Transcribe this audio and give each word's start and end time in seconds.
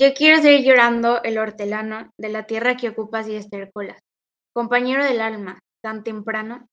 Yo 0.00 0.14
quiero 0.14 0.40
seguir 0.40 0.64
llorando 0.64 1.20
el 1.24 1.38
hortelano 1.38 2.12
de 2.16 2.28
la 2.28 2.46
tierra 2.46 2.76
que 2.76 2.90
ocupas 2.90 3.26
y 3.26 3.34
estercolas, 3.34 3.98
compañero 4.54 5.04
del 5.04 5.20
alma, 5.20 5.58
tan 5.82 6.04
temprano, 6.04 6.68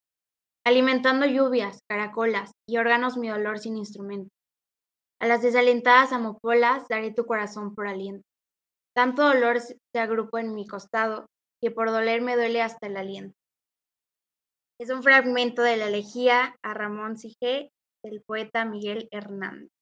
alimentando 0.63 1.25
lluvias, 1.25 1.79
caracolas 1.89 2.51
y 2.69 2.77
órganos 2.77 3.17
mi 3.17 3.29
dolor 3.29 3.57
sin 3.57 3.77
instrumento. 3.77 4.29
A 5.19 5.25
las 5.25 5.41
desalentadas 5.41 6.13
amopolas 6.13 6.87
daré 6.87 7.15
tu 7.15 7.25
corazón 7.25 7.73
por 7.73 7.87
aliento. 7.87 8.21
Tanto 8.95 9.23
dolor 9.23 9.59
se 9.59 9.99
agrupó 9.99 10.37
en 10.37 10.53
mi 10.53 10.67
costado 10.67 11.25
que 11.59 11.71
por 11.71 11.89
doler 11.89 12.21
me 12.21 12.35
duele 12.35 12.61
hasta 12.61 12.85
el 12.85 12.95
aliento. 12.95 13.33
Es 14.79 14.91
un 14.91 15.01
fragmento 15.01 15.63
de 15.63 15.77
la 15.77 15.87
elegía 15.87 16.55
a 16.61 16.75
Ramón 16.75 17.17
Sige 17.17 17.71
del 18.03 18.21
poeta 18.21 18.65
Miguel 18.65 19.07
Hernández. 19.09 19.74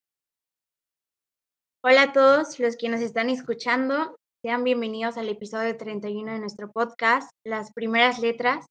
Hola 1.86 2.04
a 2.04 2.14
todos 2.14 2.62
los 2.62 2.78
que 2.78 2.88
nos 2.88 3.02
están 3.02 3.30
escuchando. 3.30 4.16
Sean 4.42 4.64
bienvenidos 4.64 5.18
al 5.18 5.28
episodio 5.28 5.76
31 5.76 6.32
de 6.32 6.40
nuestro 6.40 6.72
podcast, 6.72 7.30
Las 7.46 7.74
Primeras 7.74 8.20
Letras. 8.20 8.66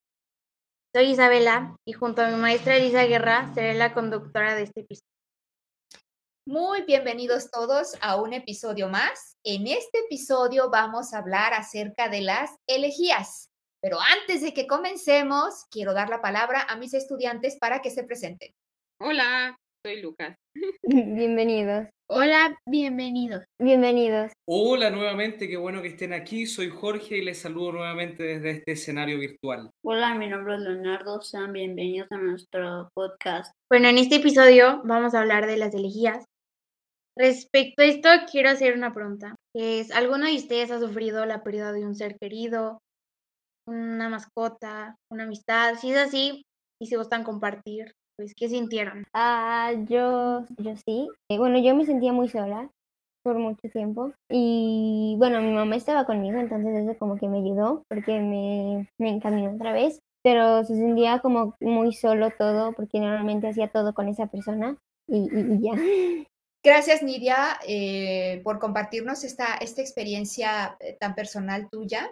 Soy 0.95 1.11
Isabela 1.11 1.77
y 1.87 1.93
junto 1.93 2.23
a 2.23 2.29
mi 2.29 2.37
maestra 2.37 2.77
Elisa 2.77 3.05
Guerra 3.05 3.53
seré 3.53 3.75
la 3.75 3.93
conductora 3.93 4.55
de 4.55 4.63
este 4.63 4.81
episodio. 4.81 5.11
Muy 6.47 6.85
bienvenidos 6.87 7.51
todos 7.51 7.99
a 8.01 8.17
un 8.17 8.33
episodio 8.33 8.89
más. 8.89 9.37
En 9.45 9.67
este 9.67 9.99
episodio 10.07 10.71
vamos 10.71 11.13
a 11.13 11.19
hablar 11.19 11.53
acerca 11.53 12.09
de 12.09 12.23
las 12.23 12.51
elegías. 12.67 13.51
Pero 13.83 13.99
antes 14.01 14.41
de 14.41 14.55
que 14.55 14.67
comencemos, 14.67 15.67
quiero 15.71 15.93
dar 15.93 16.09
la 16.09 16.23
palabra 16.23 16.63
a 16.63 16.77
mis 16.77 16.95
estudiantes 16.95 17.59
para 17.61 17.83
que 17.83 17.91
se 17.91 18.05
presenten. 18.05 18.55
Hola, 18.99 19.55
soy 19.85 20.01
Lucas. 20.01 20.37
Bienvenidos. 20.83 21.89
Hola, 22.09 22.57
bienvenidos. 22.67 23.45
Bienvenidos. 23.61 24.33
Hola 24.47 24.91
nuevamente, 24.91 25.49
qué 25.49 25.57
bueno 25.57 25.83
que 25.83 25.89
estén 25.89 26.13
aquí. 26.13 26.47
Soy 26.47 26.69
Jorge 26.69 27.19
y 27.19 27.25
les 27.25 27.39
saludo 27.39 27.73
nuevamente 27.73 28.23
desde 28.23 28.51
este 28.51 28.73
escenario 28.73 29.19
virtual. 29.19 29.71
Hola, 29.85 30.15
mi 30.15 30.29
nombre 30.29 30.55
es 30.55 30.61
Leonardo. 30.61 31.21
Sean 31.23 31.53
bienvenidos 31.53 32.07
a 32.13 32.19
nuestro 32.19 32.91
podcast. 32.95 33.53
Bueno, 33.71 33.89
en 33.89 33.99
este 33.99 34.17
episodio 34.17 34.83
vamos 34.85 35.15
a 35.15 35.21
hablar 35.21 35.47
de 35.47 35.57
las 35.57 35.75
elegías. 35.75 36.25
Respecto 37.19 37.83
a 37.83 37.87
esto, 37.87 38.09
quiero 38.31 38.51
hacer 38.51 38.77
una 38.77 38.95
pregunta. 38.95 39.35
Es, 39.55 39.91
¿Alguno 39.91 40.27
de 40.27 40.37
ustedes 40.37 40.71
ha 40.71 40.79
sufrido 40.79 41.27
la 41.27 41.43
pérdida 41.43 41.73
de 41.73 41.85
un 41.85 41.97
ser 41.97 42.17
querido 42.21 42.79
una 43.67 44.09
mascota, 44.09 44.97
una 45.11 45.25
amistad, 45.25 45.75
si 45.77 45.91
es 45.91 45.97
así 45.97 46.43
y 46.81 46.87
si 46.87 46.97
gustan 46.97 47.23
compartir, 47.23 47.93
pues, 48.23 48.35
¿qué 48.37 48.49
sintieron? 48.49 49.05
Ah, 49.13 49.73
yo, 49.89 50.47
yo 50.59 50.77
sí. 50.77 51.09
Eh, 51.29 51.39
bueno, 51.39 51.59
yo 51.59 51.75
me 51.75 51.85
sentía 51.85 52.13
muy 52.13 52.29
sola 52.29 52.71
por 53.25 53.37
mucho 53.39 53.69
tiempo 53.73 54.13
y 54.31 55.17
bueno, 55.19 55.41
mi 55.41 55.53
mamá 55.53 55.75
estaba 55.75 56.07
conmigo, 56.07 56.39
entonces 56.39 56.77
eso 56.77 56.97
como 56.99 57.17
que 57.17 57.29
me 57.29 57.39
ayudó 57.39 57.85
porque 57.89 58.21
me, 58.21 58.89
me 58.99 59.11
encaminó 59.11 59.53
otra 59.53 59.73
vez, 59.73 60.01
pero 60.23 60.65
se 60.65 60.77
sentía 60.77 61.19
como 61.19 61.57
muy 61.61 61.93
solo 61.93 62.31
todo 62.39 62.73
porque 62.75 63.01
normalmente 63.01 63.49
hacía 63.49 63.69
todo 63.69 63.93
con 63.93 64.09
esa 64.09 64.27
persona 64.27 64.77
y, 65.09 65.29
ya. 65.61 65.73
Gracias, 66.65 67.03
Nidia, 67.03 67.59
eh, 67.67 68.41
por 68.45 68.61
compartirnos 68.61 69.25
esta, 69.25 69.57
esta 69.57 69.83
experiencia 69.83 70.77
eh, 70.79 70.97
tan 71.01 71.17
personal 71.17 71.69
tuya. 71.69 72.09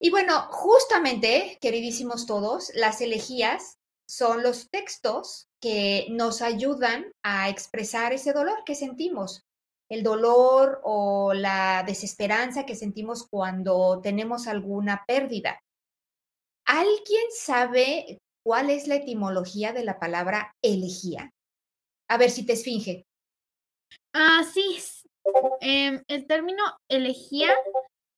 Y 0.00 0.10
bueno, 0.10 0.48
justamente, 0.50 1.58
queridísimos 1.60 2.26
todos, 2.26 2.72
las 2.74 3.00
elegías 3.00 3.75
son 4.06 4.42
los 4.42 4.70
textos 4.70 5.48
que 5.60 6.06
nos 6.10 6.42
ayudan 6.42 7.12
a 7.22 7.48
expresar 7.48 8.12
ese 8.12 8.32
dolor 8.32 8.62
que 8.64 8.74
sentimos, 8.74 9.44
el 9.88 10.02
dolor 10.02 10.80
o 10.84 11.32
la 11.34 11.82
desesperanza 11.86 12.66
que 12.66 12.74
sentimos 12.74 13.26
cuando 13.28 14.00
tenemos 14.02 14.46
alguna 14.46 15.04
pérdida. 15.06 15.60
¿Alguien 16.66 17.24
sabe 17.30 18.20
cuál 18.44 18.70
es 18.70 18.88
la 18.88 18.96
etimología 18.96 19.72
de 19.72 19.84
la 19.84 19.98
palabra 19.98 20.54
elegía? 20.62 21.32
A 22.08 22.18
ver 22.18 22.30
si 22.30 22.44
te 22.44 22.54
esfinge. 22.54 23.06
Ah, 24.12 24.44
sí. 24.52 24.78
Em, 25.60 26.02
el 26.08 26.26
término 26.26 26.62
elegía 26.88 27.52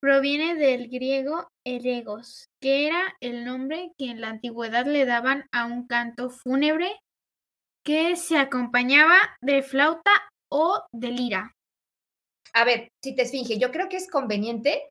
Proviene 0.00 0.56
del 0.56 0.88
griego 0.88 1.48
"eregos", 1.64 2.48
que 2.60 2.86
era 2.86 3.16
el 3.20 3.44
nombre 3.44 3.92
que 3.96 4.10
en 4.10 4.20
la 4.20 4.28
antigüedad 4.28 4.86
le 4.86 5.04
daban 5.06 5.46
a 5.52 5.66
un 5.66 5.86
canto 5.86 6.30
fúnebre 6.30 6.90
que 7.84 8.16
se 8.16 8.38
acompañaba 8.38 9.16
de 9.40 9.62
flauta 9.62 10.10
o 10.50 10.82
de 10.92 11.10
lira. 11.10 11.54
A 12.54 12.64
ver, 12.64 12.88
si 13.02 13.14
te 13.14 13.22
esfinge, 13.22 13.58
yo 13.58 13.70
creo 13.72 13.88
que 13.88 13.96
es 13.96 14.10
conveniente 14.10 14.82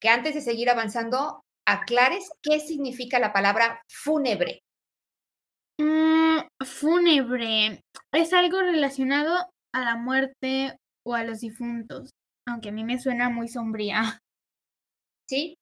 que 0.00 0.08
antes 0.08 0.34
de 0.34 0.40
seguir 0.40 0.70
avanzando 0.70 1.42
aclares 1.66 2.30
qué 2.42 2.60
significa 2.60 3.18
la 3.18 3.32
palabra 3.32 3.82
fúnebre. 3.88 4.60
Mm, 5.78 6.40
fúnebre 6.64 7.82
es 8.12 8.32
algo 8.32 8.60
relacionado 8.60 9.36
a 9.74 9.84
la 9.84 9.96
muerte 9.96 10.76
o 11.04 11.14
a 11.14 11.24
los 11.24 11.40
difuntos, 11.40 12.10
aunque 12.46 12.70
a 12.70 12.72
mí 12.72 12.84
me 12.84 12.98
suena 12.98 13.28
muy 13.30 13.48
sombría. 13.48 14.20
¿Sí? 15.28 15.58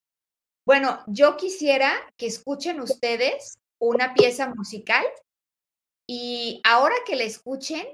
Bueno, 0.67 1.01
yo 1.07 1.37
quisiera 1.37 1.93
que 2.17 2.27
escuchen 2.27 2.81
ustedes 2.81 3.59
una 3.81 4.15
pieza 4.15 4.53
musical 4.55 5.05
y 6.09 6.61
ahora 6.65 6.95
que 7.07 7.17
la 7.17 7.25
escuchen, 7.25 7.87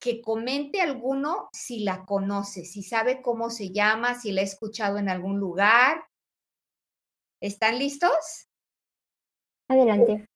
que 0.00 0.20
comente 0.20 0.80
alguno 0.80 1.48
si 1.52 1.80
la 1.80 2.04
conoce, 2.04 2.64
si 2.64 2.82
sabe 2.82 3.22
cómo 3.22 3.50
se 3.50 3.70
llama, 3.70 4.18
si 4.20 4.30
la 4.30 4.42
ha 4.42 4.44
escuchado 4.44 4.98
en 4.98 5.08
algún 5.08 5.40
lugar. 5.40 6.06
¿Están 7.40 7.78
listos? 7.78 8.46
Adelante. 9.68 10.26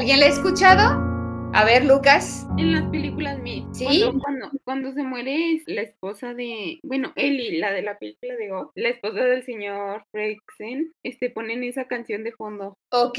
¿Alguien 0.00 0.20
la 0.20 0.26
ha 0.26 0.28
escuchado? 0.30 1.52
A 1.52 1.62
ver, 1.66 1.84
Lucas. 1.84 2.46
En 2.56 2.72
las 2.72 2.88
películas, 2.88 3.38
mi, 3.38 3.66
¿Sí? 3.74 3.84
cuando, 3.84 4.18
cuando, 4.18 4.50
cuando 4.64 4.92
se 4.92 5.02
muere 5.02 5.62
la 5.66 5.82
esposa 5.82 6.32
de, 6.32 6.80
bueno, 6.82 7.12
Ellie, 7.16 7.58
la 7.58 7.70
de 7.70 7.82
la 7.82 7.98
película 7.98 8.34
de 8.34 8.48
Go, 8.48 8.72
la 8.76 8.88
esposa 8.88 9.24
del 9.24 9.44
señor 9.44 10.06
Fredricksen, 10.10 10.94
este, 11.04 11.28
ponen 11.28 11.64
esa 11.64 11.84
canción 11.84 12.24
de 12.24 12.32
fondo. 12.32 12.78
Ok, 12.90 13.18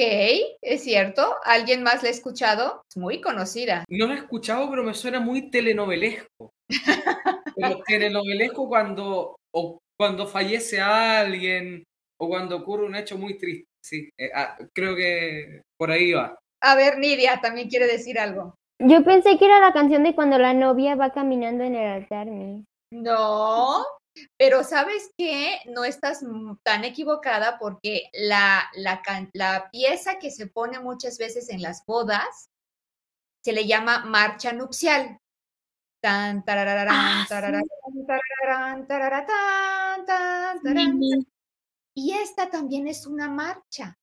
es 0.63 0.83
cierto. 0.83 1.36
¿Alguien 1.45 1.83
más 1.83 2.01
la 2.01 2.10
ha 2.10 2.12
escuchado? 2.12 2.81
Es 2.89 2.98
muy 2.98 3.22
conocida. 3.22 3.86
No 3.88 4.07
lo 4.07 4.13
he 4.13 4.18
escuchado, 4.18 4.68
pero 4.72 4.83
me 4.83 4.95
suena 4.95 5.19
muy 5.19 5.51
telenovelesco. 5.51 6.50
Pero 6.68 7.83
telenovelesco 7.86 8.68
cuando, 8.68 9.36
o 9.54 9.78
cuando 10.00 10.25
fallece 10.25 10.81
alguien 10.81 11.83
o 12.19 12.28
cuando 12.28 12.57
ocurre 12.57 12.88
un 12.88 12.95
hecho 12.95 13.19
muy 13.19 13.38
triste. 13.38 13.68
Sí, 13.83 14.10
eh, 14.18 14.31
ah, 14.33 14.57
creo 14.74 14.95
que 14.95 15.62
por 15.78 15.92
ahí 15.92 16.13
va. 16.13 16.36
A 16.62 16.75
ver, 16.75 17.00
Nidia 17.00 17.42
también 17.42 17.69
quiere 17.69 17.88
decir 17.88 18.19
algo. 18.19 18.56
Yo 18.80 19.04
pensé 19.04 19.38
que 19.38 19.46
era 19.46 19.60
la 19.60 19.74
canción 19.74 20.04
de 20.04 20.16
cuando 20.16 20.38
la 20.38 20.54
novia 20.54 20.96
va 20.96 21.12
caminando 21.12 21.63
en 21.63 21.75
el 21.75 21.88
altar, 21.88 22.28
mi. 22.28 22.66
No, 22.92 23.86
pero 24.38 24.63
¿sabes 24.63 25.12
qué? 25.18 25.60
No 25.66 25.84
estás 25.84 26.24
tan 26.63 26.84
equivocada 26.84 27.58
porque 27.60 28.10
la, 28.13 28.69
la, 28.75 29.02
la 29.34 29.69
pieza 29.72 30.19
que 30.19 30.31
se 30.31 30.48
pone 30.48 30.80
muchas 30.80 31.18
veces 31.18 31.50
en 31.50 31.62
las 31.62 31.86
bodas 31.86 32.50
se 33.44 33.54
le 33.54 33.66
llama 33.66 34.06
marcha 34.06 34.52
nupcial. 34.54 35.18
Tan, 36.02 36.44
tarararán, 36.44 37.28
tarararán, 37.28 38.88
tarararán. 38.88 40.07
Y 41.94 42.14
esta 42.14 42.50
también 42.50 42.88
es 42.88 43.06
una 43.06 43.30
marcha, 43.30 43.98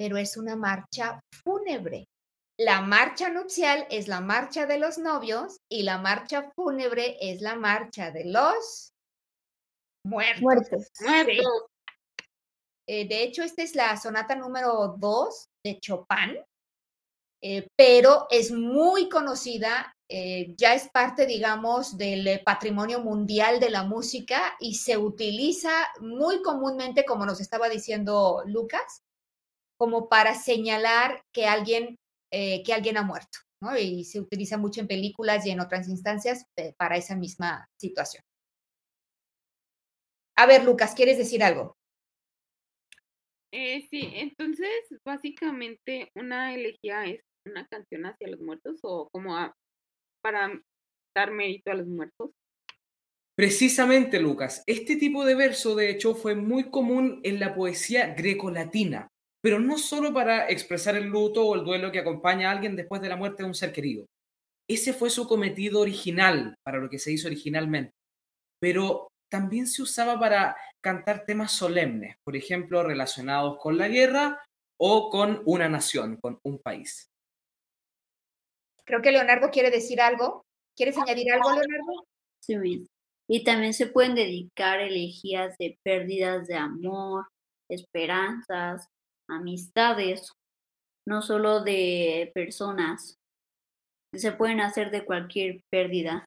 pero 0.00 0.16
es 0.16 0.38
una 0.38 0.56
marcha 0.56 1.20
fúnebre. 1.44 2.06
La 2.58 2.80
marcha 2.80 3.28
nupcial 3.28 3.86
es 3.90 4.08
la 4.08 4.22
marcha 4.22 4.64
de 4.64 4.78
los 4.78 4.96
novios 4.96 5.58
y 5.70 5.82
la 5.82 5.98
marcha 5.98 6.50
fúnebre 6.56 7.18
es 7.20 7.42
la 7.42 7.54
marcha 7.54 8.10
de 8.10 8.24
los 8.24 8.92
muertos. 10.06 10.40
Muertos. 10.40 10.86
Muertos. 11.00 11.66
Eh, 12.88 13.06
de 13.08 13.22
hecho, 13.24 13.42
esta 13.42 13.62
es 13.62 13.74
la 13.74 13.94
sonata 13.98 14.34
número 14.34 14.96
2 14.98 15.44
de 15.66 15.78
Chopin, 15.80 16.38
eh, 17.42 17.68
pero 17.76 18.26
es 18.30 18.50
muy 18.52 19.06
conocida, 19.10 19.92
eh, 20.08 20.54
ya 20.56 20.72
es 20.72 20.88
parte, 20.88 21.26
digamos, 21.26 21.98
del 21.98 22.42
patrimonio 22.42 23.00
mundial 23.00 23.60
de 23.60 23.68
la 23.68 23.84
música 23.84 24.56
y 24.60 24.76
se 24.76 24.96
utiliza 24.96 25.70
muy 26.00 26.40
comúnmente, 26.40 27.04
como 27.04 27.26
nos 27.26 27.42
estaba 27.42 27.68
diciendo 27.68 28.42
Lucas, 28.46 29.02
como 29.80 30.10
para 30.10 30.34
señalar 30.34 31.22
que 31.32 31.46
alguien, 31.46 31.96
eh, 32.30 32.62
que 32.64 32.74
alguien 32.74 32.98
ha 32.98 33.02
muerto, 33.02 33.38
¿no? 33.62 33.78
Y 33.78 34.04
se 34.04 34.20
utiliza 34.20 34.58
mucho 34.58 34.82
en 34.82 34.86
películas 34.86 35.46
y 35.46 35.50
en 35.52 35.60
otras 35.60 35.88
instancias 35.88 36.44
eh, 36.56 36.74
para 36.76 36.98
esa 36.98 37.16
misma 37.16 37.66
situación. 37.78 38.22
A 40.36 40.44
ver, 40.44 40.64
Lucas, 40.64 40.94
¿quieres 40.94 41.16
decir 41.16 41.42
algo? 41.42 41.78
Eh, 43.52 43.86
sí, 43.90 44.12
entonces, 44.16 44.68
básicamente, 45.02 46.10
una 46.14 46.54
elegía 46.54 47.06
es 47.06 47.22
una 47.46 47.66
canción 47.66 48.04
hacia 48.04 48.28
los 48.28 48.40
muertos 48.40 48.80
o 48.82 49.08
como 49.10 49.34
a- 49.38 49.54
para 50.22 50.60
dar 51.16 51.30
mérito 51.30 51.70
a 51.70 51.74
los 51.74 51.86
muertos. 51.86 52.32
Precisamente, 53.34 54.20
Lucas, 54.20 54.62
este 54.66 54.96
tipo 54.96 55.24
de 55.24 55.34
verso, 55.34 55.74
de 55.74 55.88
hecho, 55.88 56.14
fue 56.14 56.34
muy 56.34 56.70
común 56.70 57.20
en 57.24 57.40
la 57.40 57.54
poesía 57.54 58.14
grecolatina, 58.14 59.08
pero 59.42 59.58
no 59.58 59.78
solo 59.78 60.12
para 60.12 60.48
expresar 60.48 60.96
el 60.96 61.06
luto 61.06 61.46
o 61.46 61.54
el 61.54 61.64
duelo 61.64 61.90
que 61.90 61.98
acompaña 61.98 62.48
a 62.48 62.52
alguien 62.52 62.76
después 62.76 63.00
de 63.00 63.08
la 63.08 63.16
muerte 63.16 63.42
de 63.42 63.48
un 63.48 63.54
ser 63.54 63.72
querido. 63.72 64.06
Ese 64.68 64.92
fue 64.92 65.10
su 65.10 65.26
cometido 65.26 65.80
original, 65.80 66.54
para 66.62 66.78
lo 66.78 66.88
que 66.88 66.98
se 66.98 67.12
hizo 67.12 67.26
originalmente. 67.26 67.92
Pero 68.60 69.08
también 69.30 69.66
se 69.66 69.82
usaba 69.82 70.18
para 70.20 70.56
cantar 70.82 71.24
temas 71.24 71.52
solemnes, 71.52 72.16
por 72.24 72.36
ejemplo, 72.36 72.82
relacionados 72.82 73.58
con 73.58 73.78
la 73.78 73.88
guerra 73.88 74.42
o 74.78 75.10
con 75.10 75.42
una 75.46 75.68
nación, 75.68 76.18
con 76.20 76.38
un 76.44 76.58
país. 76.58 77.08
Creo 78.84 79.02
que 79.02 79.12
Leonardo 79.12 79.50
quiere 79.50 79.70
decir 79.70 80.00
algo. 80.00 80.44
¿Quieres 80.76 80.96
añadir 80.98 81.32
algo, 81.32 81.50
Leonardo? 81.50 82.06
Sí, 82.40 82.56
bien. 82.58 82.86
Y 83.28 83.44
también 83.44 83.74
se 83.74 83.86
pueden 83.86 84.14
dedicar 84.14 84.80
elegías 84.80 85.56
de 85.58 85.78
pérdidas 85.84 86.46
de 86.48 86.56
amor, 86.56 87.26
esperanzas, 87.68 88.88
amistades, 89.30 90.32
no 91.06 91.22
solo 91.22 91.62
de 91.62 92.30
personas. 92.34 93.18
Se 94.14 94.32
pueden 94.32 94.60
hacer 94.60 94.90
de 94.90 95.04
cualquier 95.04 95.62
pérdida. 95.70 96.24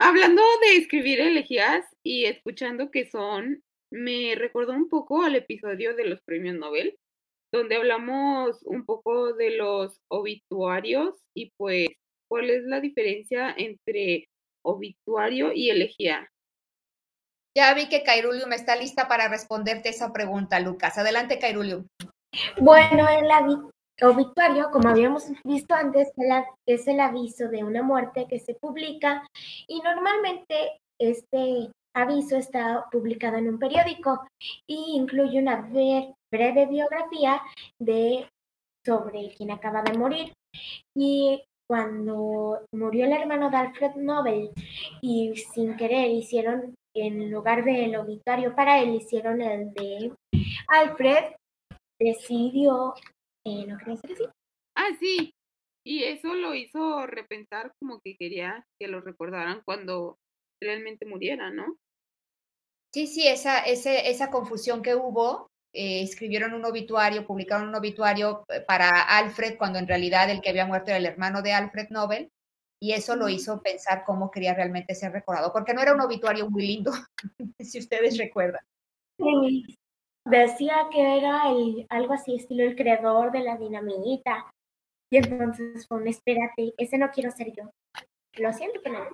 Hablando 0.00 0.42
de 0.62 0.76
escribir 0.76 1.20
elegías 1.20 1.86
y 2.02 2.24
escuchando 2.24 2.90
que 2.90 3.08
son, 3.08 3.62
me 3.92 4.34
recordó 4.34 4.72
un 4.72 4.88
poco 4.88 5.22
al 5.22 5.36
episodio 5.36 5.94
de 5.94 6.06
los 6.06 6.20
premios 6.22 6.56
Nobel, 6.56 6.96
donde 7.52 7.76
hablamos 7.76 8.62
un 8.64 8.84
poco 8.84 9.34
de 9.34 9.56
los 9.56 10.00
obituarios 10.08 11.14
y 11.34 11.52
pues 11.56 11.90
cuál 12.28 12.50
es 12.50 12.64
la 12.64 12.80
diferencia 12.80 13.54
entre 13.56 14.28
obituario 14.64 15.52
y 15.52 15.70
elegía. 15.70 16.28
Ya 17.54 17.74
vi 17.74 17.88
que 17.88 18.02
Cairulium 18.02 18.52
está 18.54 18.76
lista 18.76 19.06
para 19.06 19.28
responderte 19.28 19.90
esa 19.90 20.12
pregunta, 20.12 20.58
Lucas. 20.58 20.96
Adelante, 20.96 21.38
Cairulium. 21.38 21.86
Bueno, 22.60 23.06
el 23.08 23.28
obituario, 24.02 24.70
como 24.70 24.88
habíamos 24.88 25.24
visto 25.44 25.74
antes, 25.74 26.10
es 26.66 26.88
el 26.88 27.00
aviso 27.00 27.48
de 27.48 27.62
una 27.62 27.82
muerte 27.82 28.26
que 28.28 28.38
se 28.38 28.54
publica 28.54 29.26
y 29.68 29.80
normalmente 29.80 30.80
este 30.98 31.70
aviso 31.94 32.36
está 32.36 32.86
publicado 32.90 33.36
en 33.36 33.48
un 33.48 33.58
periódico 33.58 34.24
y 34.66 34.96
incluye 34.96 35.38
una 35.38 35.68
bre- 35.68 36.14
breve 36.32 36.66
biografía 36.66 37.42
de 37.78 38.28
sobre 38.84 39.34
quien 39.36 39.50
acaba 39.50 39.82
de 39.82 39.98
morir. 39.98 40.32
Y 40.96 41.42
cuando 41.68 42.60
murió 42.72 43.04
el 43.06 43.12
hermano 43.12 43.50
de 43.50 43.56
Alfred 43.56 43.94
Nobel 43.96 44.50
y 45.00 45.34
sin 45.36 45.76
querer 45.76 46.10
hicieron, 46.10 46.74
en 46.94 47.30
lugar 47.30 47.64
del 47.64 47.94
obituario 47.96 48.54
para 48.54 48.80
él, 48.80 48.94
hicieron 48.94 49.40
el 49.40 49.72
de 49.74 50.12
Alfred, 50.68 51.24
decidió, 52.04 52.94
eh, 53.44 53.66
¿no 53.66 53.78
querías 53.78 54.02
decir? 54.02 54.30
Ah, 54.74 54.88
sí. 55.00 55.34
Y 55.84 56.04
eso 56.04 56.34
lo 56.34 56.54
hizo 56.54 57.06
repensar 57.06 57.72
como 57.80 58.00
que 58.00 58.16
quería 58.16 58.64
que 58.78 58.88
lo 58.88 59.00
recordaran 59.00 59.62
cuando 59.64 60.18
realmente 60.60 61.06
muriera, 61.06 61.50
¿no? 61.50 61.76
Sí, 62.92 63.06
sí, 63.06 63.26
esa, 63.26 63.60
ese- 63.60 64.10
esa 64.10 64.30
confusión 64.30 64.82
que 64.82 64.94
hubo, 64.94 65.50
eh, 65.72 66.02
escribieron 66.02 66.52
un 66.52 66.64
obituario, 66.66 67.26
publicaron 67.26 67.68
un 67.68 67.74
obituario 67.74 68.44
eh, 68.48 68.60
para 68.60 68.90
Alfred, 69.18 69.56
cuando 69.56 69.78
en 69.78 69.88
realidad 69.88 70.30
el 70.30 70.42
que 70.42 70.50
había 70.50 70.66
muerto 70.66 70.90
era 70.90 70.98
el 70.98 71.06
hermano 71.06 71.40
de 71.42 71.52
Alfred 71.54 71.88
Nobel, 71.90 72.30
y 72.80 72.92
eso 72.92 73.16
lo 73.16 73.28
hizo 73.28 73.62
pensar 73.62 74.04
cómo 74.04 74.30
quería 74.30 74.54
realmente 74.54 74.94
ser 74.94 75.12
recordado, 75.12 75.52
porque 75.52 75.72
no 75.72 75.80
era 75.80 75.94
un 75.94 76.00
obituario 76.02 76.50
muy 76.50 76.66
lindo, 76.66 76.92
si 77.60 77.78
ustedes 77.78 78.18
recuerdan. 78.18 78.60
Sí, 79.18 79.78
Decía 80.24 80.86
que 80.90 81.18
era 81.18 81.50
el, 81.50 81.86
algo 81.90 82.14
así, 82.14 82.36
estilo 82.36 82.62
el 82.64 82.76
creador 82.76 83.32
de 83.32 83.40
la 83.40 83.56
dinamita. 83.56 84.52
Y 85.10 85.18
entonces 85.18 85.86
fue 85.86 85.98
un 85.98 86.08
espérate, 86.08 86.72
ese 86.78 86.96
no 86.98 87.10
quiero 87.10 87.30
ser 87.30 87.52
yo. 87.52 87.70
Lo 88.38 88.52
siento, 88.52 88.80
pero 88.82 88.98
no. 88.98 89.10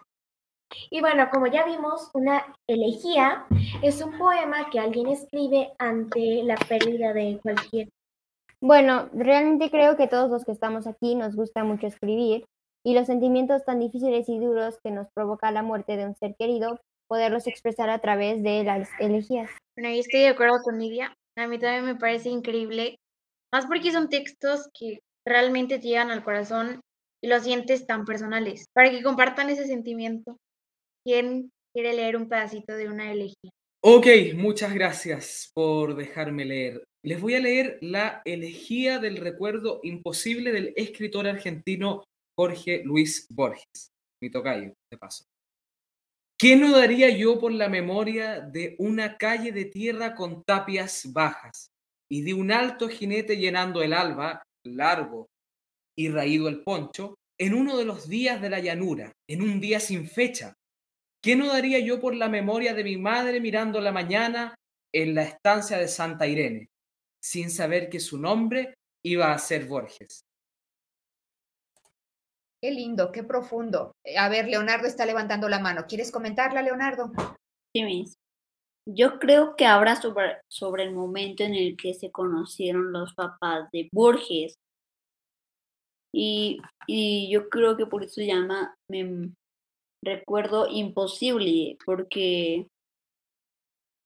Y 0.90 1.00
bueno, 1.00 1.28
como 1.32 1.46
ya 1.46 1.64
vimos, 1.64 2.10
una 2.14 2.54
elegía 2.68 3.46
es 3.82 4.02
un 4.02 4.16
poema 4.18 4.68
que 4.70 4.78
alguien 4.78 5.08
escribe 5.08 5.72
ante 5.78 6.42
la 6.44 6.56
pérdida 6.56 7.12
de 7.12 7.40
cualquier. 7.42 7.88
Bueno, 8.60 9.08
realmente 9.12 9.70
creo 9.70 9.96
que 9.96 10.08
todos 10.08 10.30
los 10.30 10.44
que 10.44 10.52
estamos 10.52 10.86
aquí 10.86 11.14
nos 11.14 11.36
gusta 11.36 11.64
mucho 11.64 11.86
escribir 11.86 12.44
y 12.84 12.94
los 12.94 13.06
sentimientos 13.06 13.64
tan 13.64 13.80
difíciles 13.80 14.28
y 14.28 14.38
duros 14.38 14.78
que 14.82 14.90
nos 14.90 15.08
provoca 15.10 15.50
la 15.50 15.62
muerte 15.62 15.96
de 15.96 16.06
un 16.06 16.16
ser 16.16 16.34
querido, 16.36 16.78
poderlos 17.08 17.46
expresar 17.46 17.90
a 17.90 18.00
través 18.00 18.42
de 18.42 18.62
las 18.64 18.88
elegías. 19.00 19.50
Bueno, 19.76 19.94
yo 19.94 20.00
estoy 20.00 20.20
de 20.20 20.28
acuerdo 20.28 20.58
con 20.62 20.78
Nidia. 20.78 21.14
A 21.36 21.46
mí 21.46 21.58
también 21.58 21.84
me 21.84 21.96
parece 21.96 22.28
increíble, 22.28 22.98
más 23.52 23.66
porque 23.66 23.92
son 23.92 24.08
textos 24.08 24.68
que 24.78 25.00
realmente 25.26 25.78
te 25.78 25.88
llegan 25.88 26.10
al 26.10 26.24
corazón 26.24 26.80
y 27.22 27.28
los 27.28 27.44
sientes 27.44 27.86
tan 27.86 28.04
personales, 28.04 28.66
para 28.72 28.90
que 28.90 29.02
compartan 29.02 29.50
ese 29.50 29.66
sentimiento. 29.66 30.36
¿Quién 31.04 31.50
quiere 31.72 31.94
leer 31.94 32.16
un 32.16 32.28
pedacito 32.28 32.74
de 32.74 32.88
una 32.88 33.12
elegía? 33.12 33.50
Ok, 33.80 34.06
muchas 34.34 34.74
gracias 34.74 35.50
por 35.54 35.94
dejarme 35.94 36.44
leer. 36.44 36.84
Les 37.04 37.20
voy 37.20 37.36
a 37.36 37.40
leer 37.40 37.78
la 37.80 38.22
elegía 38.24 38.98
del 38.98 39.16
recuerdo 39.16 39.80
imposible 39.84 40.50
del 40.50 40.72
escritor 40.76 41.28
argentino 41.28 42.02
Jorge 42.36 42.82
Luis 42.84 43.26
Borges, 43.30 43.92
mi 44.20 44.30
tocayo, 44.30 44.74
de 44.90 44.98
paso. 44.98 45.24
¿Qué 46.40 46.54
no 46.54 46.70
daría 46.70 47.10
yo 47.10 47.40
por 47.40 47.50
la 47.50 47.68
memoria 47.68 48.38
de 48.38 48.76
una 48.78 49.18
calle 49.18 49.50
de 49.50 49.64
tierra 49.64 50.14
con 50.14 50.44
tapias 50.44 51.12
bajas 51.12 51.72
y 52.08 52.22
de 52.22 52.32
un 52.32 52.52
alto 52.52 52.88
jinete 52.88 53.36
llenando 53.36 53.82
el 53.82 53.92
alba, 53.92 54.44
largo 54.64 55.26
y 55.96 56.10
raído 56.10 56.46
el 56.46 56.62
poncho, 56.62 57.16
en 57.40 57.54
uno 57.54 57.76
de 57.76 57.84
los 57.84 58.08
días 58.08 58.40
de 58.40 58.50
la 58.50 58.60
llanura, 58.60 59.12
en 59.28 59.42
un 59.42 59.58
día 59.58 59.80
sin 59.80 60.08
fecha. 60.08 60.54
¿Qué 61.20 61.34
no 61.34 61.48
daría 61.48 61.80
yo 61.80 62.00
por 62.00 62.14
la 62.14 62.28
memoria 62.28 62.72
de 62.72 62.84
mi 62.84 62.96
madre 62.96 63.40
mirando 63.40 63.80
la 63.80 63.90
mañana 63.90 64.54
en 64.94 65.16
la 65.16 65.24
estancia 65.24 65.76
de 65.76 65.88
Santa 65.88 66.28
Irene, 66.28 66.68
sin 67.20 67.50
saber 67.50 67.90
que 67.90 67.98
su 67.98 68.16
nombre 68.16 68.74
iba 69.04 69.32
a 69.32 69.38
ser 69.38 69.66
Borges? 69.66 70.22
Qué 72.60 72.70
lindo, 72.72 73.12
qué 73.12 73.22
profundo. 73.22 73.92
A 74.16 74.28
ver, 74.28 74.48
Leonardo 74.48 74.86
está 74.86 75.06
levantando 75.06 75.48
la 75.48 75.60
mano. 75.60 75.84
¿Quieres 75.86 76.10
comentarla, 76.10 76.62
Leonardo? 76.62 77.12
Sí, 77.74 77.84
Miss. 77.84 78.14
Yo 78.86 79.18
creo 79.18 79.54
que 79.54 79.66
habla 79.66 79.96
sobre, 79.96 80.38
sobre 80.48 80.84
el 80.84 80.92
momento 80.92 81.44
en 81.44 81.54
el 81.54 81.76
que 81.76 81.94
se 81.94 82.10
conocieron 82.10 82.92
los 82.92 83.14
papás 83.14 83.70
de 83.70 83.88
Borges. 83.92 84.56
Y, 86.12 86.58
y 86.86 87.30
yo 87.30 87.48
creo 87.48 87.76
que 87.76 87.86
por 87.86 88.02
eso 88.02 88.22
llama 88.22 88.74
me, 88.88 89.30
recuerdo 90.02 90.68
imposible, 90.68 91.76
porque, 91.84 92.68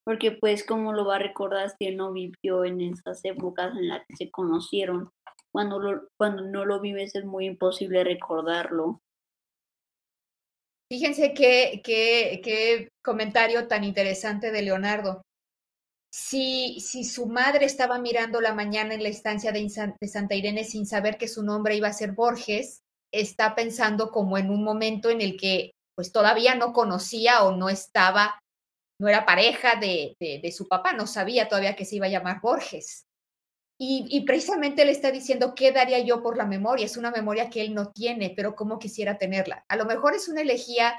porque 0.05 0.33
pues 0.33 0.65
como 0.65 0.93
lo 0.93 1.05
va 1.05 1.17
a 1.17 1.21
recordar 1.21 1.71
si 1.71 1.87
él 1.87 1.97
no 1.97 2.13
vivió 2.13 2.65
en 2.65 2.81
esas 2.81 3.25
épocas 3.25 3.77
en 3.77 3.89
las 3.89 4.07
que 4.07 4.17
se 4.17 4.31
conocieron. 4.31 5.11
Cuando, 5.53 5.79
no 6.19 6.65
lo 6.65 6.81
vives 6.81 7.15
es 7.15 7.25
muy 7.25 7.47
imposible 7.47 8.03
recordarlo. 8.05 9.03
Fíjense 10.91 11.35
qué, 11.35 11.81
qué, 11.85 12.89
comentario 13.03 13.69
tan 13.69 13.85
interesante 13.85 14.51
de 14.51 14.63
Leonardo. 14.63 15.23
Si, 16.11 16.81
si, 16.81 17.05
su 17.05 17.27
madre 17.27 17.67
estaba 17.67 17.99
mirando 17.99 18.41
la 18.41 18.55
mañana 18.55 18.95
en 18.95 19.03
la 19.03 19.09
estancia 19.09 19.53
de, 19.53 19.69
Santa 19.69 20.35
Irene 20.35 20.65
sin 20.65 20.87
saber 20.87 21.17
que 21.17 21.29
su 21.29 21.43
nombre 21.43 21.77
iba 21.77 21.89
a 21.89 21.95
ser 21.95 22.13
Borges, 22.13 22.81
está 23.11 23.55
pensando 23.55 24.11
como 24.11 24.39
en 24.39 24.51
un 24.51 24.65
momento 24.65 25.11
en 25.11 25.21
el 25.21 25.39
que 25.39 25.73
pues 25.95 26.13
todavía 26.13 26.55
no 26.55 26.73
conocía 26.73 27.45
o 27.45 27.57
no 27.57 27.69
estaba, 27.69 28.39
no 28.99 29.09
era 29.09 29.27
pareja 29.27 29.77
de, 29.77 30.15
de 30.19 30.53
su 30.53 30.67
papá, 30.69 30.95
no 30.95 31.07
sabía 31.07 31.49
todavía 31.49 31.77
que 31.77 31.85
se 31.85 31.97
iba 31.97 32.07
a 32.07 32.11
llamar 32.11 32.41
Borges. 32.41 33.05
Y, 33.85 34.21
precisamente 34.21 34.85
le 34.85 34.93
está 34.93 35.11
diciendo, 35.11 35.57
¿qué 35.57 35.73
daría 35.73 35.99
yo 35.99 36.23
por 36.23 36.37
la 36.37 36.47
memoria? 36.47 36.87
Es 36.87 36.97
una 36.97 37.11
memoria 37.11 37.51
que 37.51 37.63
él 37.63 37.75
no 37.75 37.91
tiene, 37.91 38.33
pero 38.37 38.55
cómo 38.55 38.79
quisiera 38.79 39.19
tenerla. 39.19 39.65
A 39.69 39.75
lo 39.75 39.87
mejor 39.87 40.15
es 40.15 40.29
una 40.29 40.43
elegía, 40.43 40.95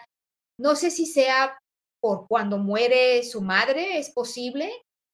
no 0.60 0.76
sé 0.76 0.92
si 0.92 1.06
sea 1.06 1.58
por 2.02 2.28
cuando 2.28 2.58
muere 2.58 3.24
su 3.24 3.42
madre, 3.42 4.00
es 4.00 4.10
posible, 4.10 4.70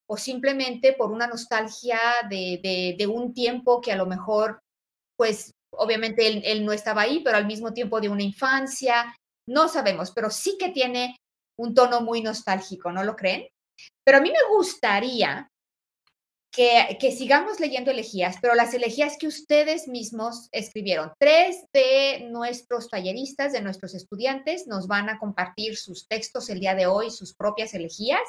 o 0.10 0.18
simplemente 0.18 0.94
por 0.94 1.12
una 1.12 1.28
nostalgia 1.28 2.00
de 2.28 3.08
un 3.08 3.36
tiempo 3.36 3.82
que 3.82 3.92
a 3.92 3.98
lo 3.98 4.08
mejor, 4.08 4.62
pues 5.16 5.52
obviamente 5.72 6.26
él, 6.26 6.42
él, 6.46 6.66
no 6.66 6.74
estaba 6.74 7.04
ahí, 7.04 7.22
pero 7.24 7.38
al 7.38 7.46
mismo 7.46 7.72
tiempo 7.72 8.02
de 8.02 8.10
una 8.10 8.24
infancia, 8.24 9.16
no 9.48 9.68
sabemos, 9.68 10.10
pero 10.10 10.32
sí 10.32 10.58
que 10.60 10.70
tiene 10.70 11.16
un 11.60 11.76
tono 11.76 12.02
muy 12.02 12.24
nostálgico, 12.24 12.92
¿no 12.92 13.04
lo 13.04 13.16
creen? 13.16 13.48
Pero 14.04 14.18
a 14.18 14.22
mí 14.22 14.32
me 14.32 14.56
gustaría 14.56 15.48
que, 16.51 17.12
sigamos 17.12 17.60
leyendo 17.60 17.91
elegías, 17.91 18.38
pero 18.41 18.56
las 18.56 18.74
elegías 18.74 19.18
que 19.18 19.27
ustedes 19.27 19.88
mismos 19.88 20.50
escribieron. 20.51 21.12
Tres 21.20 21.65
de 21.74 22.27
nuestros 22.29 22.89
talleristas, 22.89 23.53
de 23.53 23.62
nuestros 23.62 23.94
estudiantes, 23.94 24.68
nos 24.68 24.88
van 24.88 25.10
a 25.10 25.20
compartir 25.20 25.77
sus 25.77 26.08
textos 26.08 26.50
el 26.50 26.60
día 26.60 26.75
de 26.75 26.88
hoy, 26.88 27.12
sus 27.12 27.36
propias 27.36 27.74
elegías. 27.74 28.22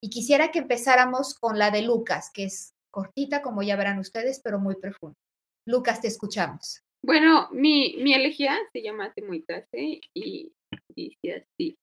Y 0.00 0.10
quisiera 0.10 0.50
que 0.50 0.60
empezáramos 0.60 1.34
con 1.34 1.58
la 1.58 1.70
de 1.70 1.82
Lucas, 1.82 2.30
que 2.32 2.44
es 2.44 2.74
cortita, 2.90 3.42
como 3.42 3.62
ya 3.62 3.76
verán 3.76 3.98
ustedes, 3.98 4.40
pero 4.42 4.60
muy 4.60 4.76
profunda. 4.76 5.18
Lucas, 5.66 6.00
te 6.00 6.08
escuchamos. 6.08 6.82
Bueno, 7.02 7.48
mi, 7.52 7.96
mi 7.98 8.14
elegía 8.14 8.56
se 8.72 8.82
llama 8.82 9.12
Temuitase 9.12 10.00
y 10.14 10.52
dice 10.94 11.34
así. 11.34 11.78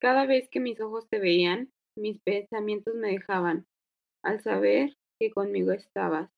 Cada 0.00 0.26
vez 0.26 0.48
que 0.50 0.60
mis 0.60 0.80
ojos 0.80 1.08
te 1.08 1.18
veían, 1.18 1.72
mis 1.96 2.20
pensamientos 2.20 2.94
me 2.94 3.12
dejaban 3.12 3.66
al 4.24 4.42
saber 4.42 4.94
que 5.20 5.30
conmigo 5.30 5.72
estabas, 5.72 6.30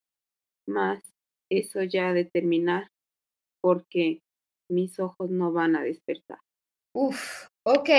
más 0.66 1.02
eso 1.50 1.82
ya 1.82 2.12
de 2.12 2.24
terminar, 2.24 2.88
porque 3.60 4.20
mis 4.68 4.98
ojos 4.98 5.30
no 5.30 5.52
van 5.52 5.76
a 5.76 5.82
despertar. 5.82 6.38
Uf, 6.94 7.46
ok. 7.64 7.90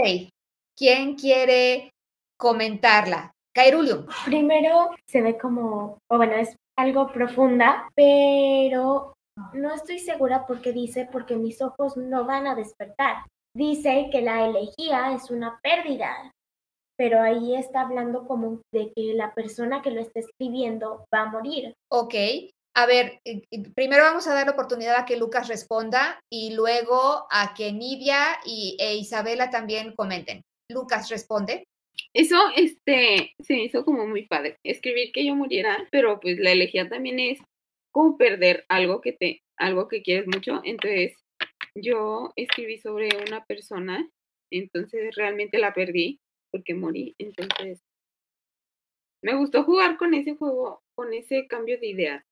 ¿Quién 0.75 1.15
quiere 1.15 1.91
comentarla? 2.38 3.32
Kairulium. 3.56 4.06
Primero 4.25 4.91
se 5.08 5.22
ve 5.22 5.38
como, 5.38 5.98
o 6.10 6.17
bueno, 6.17 6.36
es 6.36 6.56
algo 6.77 7.12
profunda, 7.12 7.89
pero 7.96 9.15
no 9.53 9.74
estoy 9.74 10.00
segura 10.00 10.46
porque 10.46 10.72
dice 10.72 11.08
porque 11.12 11.36
mis 11.36 11.62
ojos 11.62 11.98
no 11.98 12.25
van 12.25 12.48
a 12.48 12.56
despertar. 12.56 13.25
Dice 13.56 14.10
que 14.12 14.22
la 14.22 14.46
elegía 14.46 15.13
es 15.15 15.32
una 15.32 15.60
pérdida, 15.62 16.32
pero 16.98 17.22
ahí 17.22 17.56
está 17.56 17.82
hablando 17.82 18.27
como 18.27 18.62
de 18.74 18.92
que 18.96 19.13
la 19.13 19.34
persona 19.34 19.82
que 19.82 19.92
lo 19.92 20.01
está 20.01 20.20
escribiendo 20.20 21.06
va 21.13 21.22
a 21.22 21.32
morir. 21.32 21.74
Ok, 21.89 22.16
a 22.75 22.86
ver, 22.86 23.20
primero 23.75 24.04
vamos 24.04 24.27
a 24.27 24.34
dar 24.34 24.46
la 24.46 24.54
oportunidad 24.54 24.96
a 24.98 25.06
que 25.06 25.18
Lucas 25.18 25.48
responda 25.48 26.20
y 26.32 26.54
luego 26.54 27.25
a 27.32 27.54
que 27.56 27.72
Nidia 27.72 28.39
y, 28.46 28.77
e 28.80 28.96
Isabela 28.96 29.50
también 29.50 29.94
comenten. 29.96 30.42
Lucas 30.72 31.10
responde. 31.10 31.63
Eso 32.13 32.38
este, 32.56 33.34
se 33.39 33.60
hizo 33.60 33.84
como 33.84 34.06
muy 34.06 34.27
padre, 34.27 34.58
escribir 34.63 35.12
que 35.12 35.25
yo 35.25 35.36
muriera, 35.36 35.88
pero 35.92 36.20
pues 36.20 36.38
la 36.39 36.51
elegía 36.51 36.88
también 36.88 37.20
es 37.20 37.39
como 37.92 38.18
perder 38.18 38.66
algo 38.70 39.01
que 39.01 39.13
te, 39.13 39.42
algo 39.58 39.88
que 39.88 40.04
quieres 40.04 40.27
mucho. 40.27 40.62
Entonces, 40.63 41.16
yo 41.75 42.32
escribí 42.36 42.77
sobre 42.77 43.10
una 43.27 43.44
persona, 43.46 44.08
entonces 44.51 45.16
realmente 45.16 45.58
la 45.58 45.74
perdí 45.74 46.20
porque 46.58 46.74
morí. 46.74 47.16
Entonces, 47.18 47.84
me 49.22 49.36
gustó 49.36 49.64
jugar 49.64 49.98
con 49.98 50.14
ese 50.14 50.36
juego, 50.36 50.84
con 50.96 51.14
ese 51.14 51.48
cambio 51.48 51.80
de 51.80 51.88
ideas. 51.88 52.24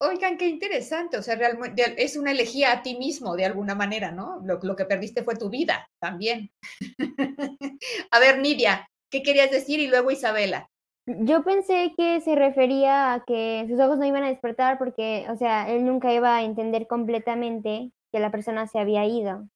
Oigan, 0.00 0.36
qué 0.36 0.48
interesante. 0.48 1.16
O 1.16 1.22
sea, 1.22 1.36
realmente 1.36 1.94
es 2.02 2.16
una 2.16 2.32
elegía 2.32 2.72
a 2.72 2.82
ti 2.82 2.96
mismo 2.96 3.36
de 3.36 3.46
alguna 3.46 3.74
manera, 3.74 4.12
¿no? 4.12 4.40
Lo, 4.44 4.58
lo 4.62 4.76
que 4.76 4.84
perdiste 4.84 5.22
fue 5.22 5.36
tu 5.36 5.48
vida 5.48 5.88
también. 5.98 6.50
a 8.10 8.18
ver, 8.18 8.40
Nidia, 8.40 8.88
¿qué 9.10 9.22
querías 9.22 9.50
decir? 9.50 9.80
Y 9.80 9.86
luego 9.86 10.10
Isabela. 10.10 10.68
Yo 11.06 11.44
pensé 11.44 11.92
que 11.96 12.20
se 12.20 12.34
refería 12.34 13.12
a 13.12 13.24
que 13.24 13.66
sus 13.68 13.78
ojos 13.78 13.98
no 13.98 14.06
iban 14.06 14.24
a 14.24 14.28
despertar 14.28 14.78
porque, 14.78 15.26
o 15.30 15.36
sea, 15.36 15.70
él 15.70 15.84
nunca 15.84 16.12
iba 16.12 16.36
a 16.36 16.42
entender 16.42 16.86
completamente 16.86 17.92
que 18.10 18.20
la 18.20 18.30
persona 18.30 18.66
se 18.66 18.78
había 18.78 19.06
ido. 19.06 19.46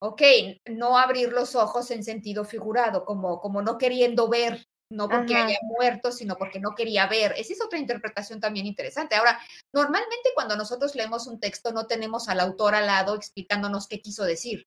Ok, 0.00 0.22
no 0.66 0.96
abrir 0.96 1.32
los 1.32 1.54
ojos 1.56 1.90
en 1.90 2.04
sentido 2.04 2.44
figurado, 2.44 3.04
como, 3.04 3.40
como 3.40 3.62
no 3.62 3.78
queriendo 3.78 4.28
ver, 4.28 4.64
no 4.90 5.08
porque 5.08 5.34
Ajá. 5.34 5.46
haya 5.46 5.58
muerto, 5.64 6.12
sino 6.12 6.36
porque 6.36 6.60
no 6.60 6.74
quería 6.74 7.06
ver. 7.06 7.34
Esa 7.36 7.52
es 7.52 7.62
otra 7.62 7.78
interpretación 7.78 8.40
también 8.40 8.66
interesante. 8.66 9.16
Ahora, 9.16 9.38
normalmente 9.74 10.30
cuando 10.34 10.56
nosotros 10.56 10.94
leemos 10.94 11.26
un 11.26 11.40
texto 11.40 11.72
no 11.72 11.86
tenemos 11.86 12.28
al 12.28 12.40
autor 12.40 12.74
al 12.74 12.86
lado 12.86 13.14
explicándonos 13.14 13.88
qué 13.88 14.00
quiso 14.00 14.24
decir. 14.24 14.66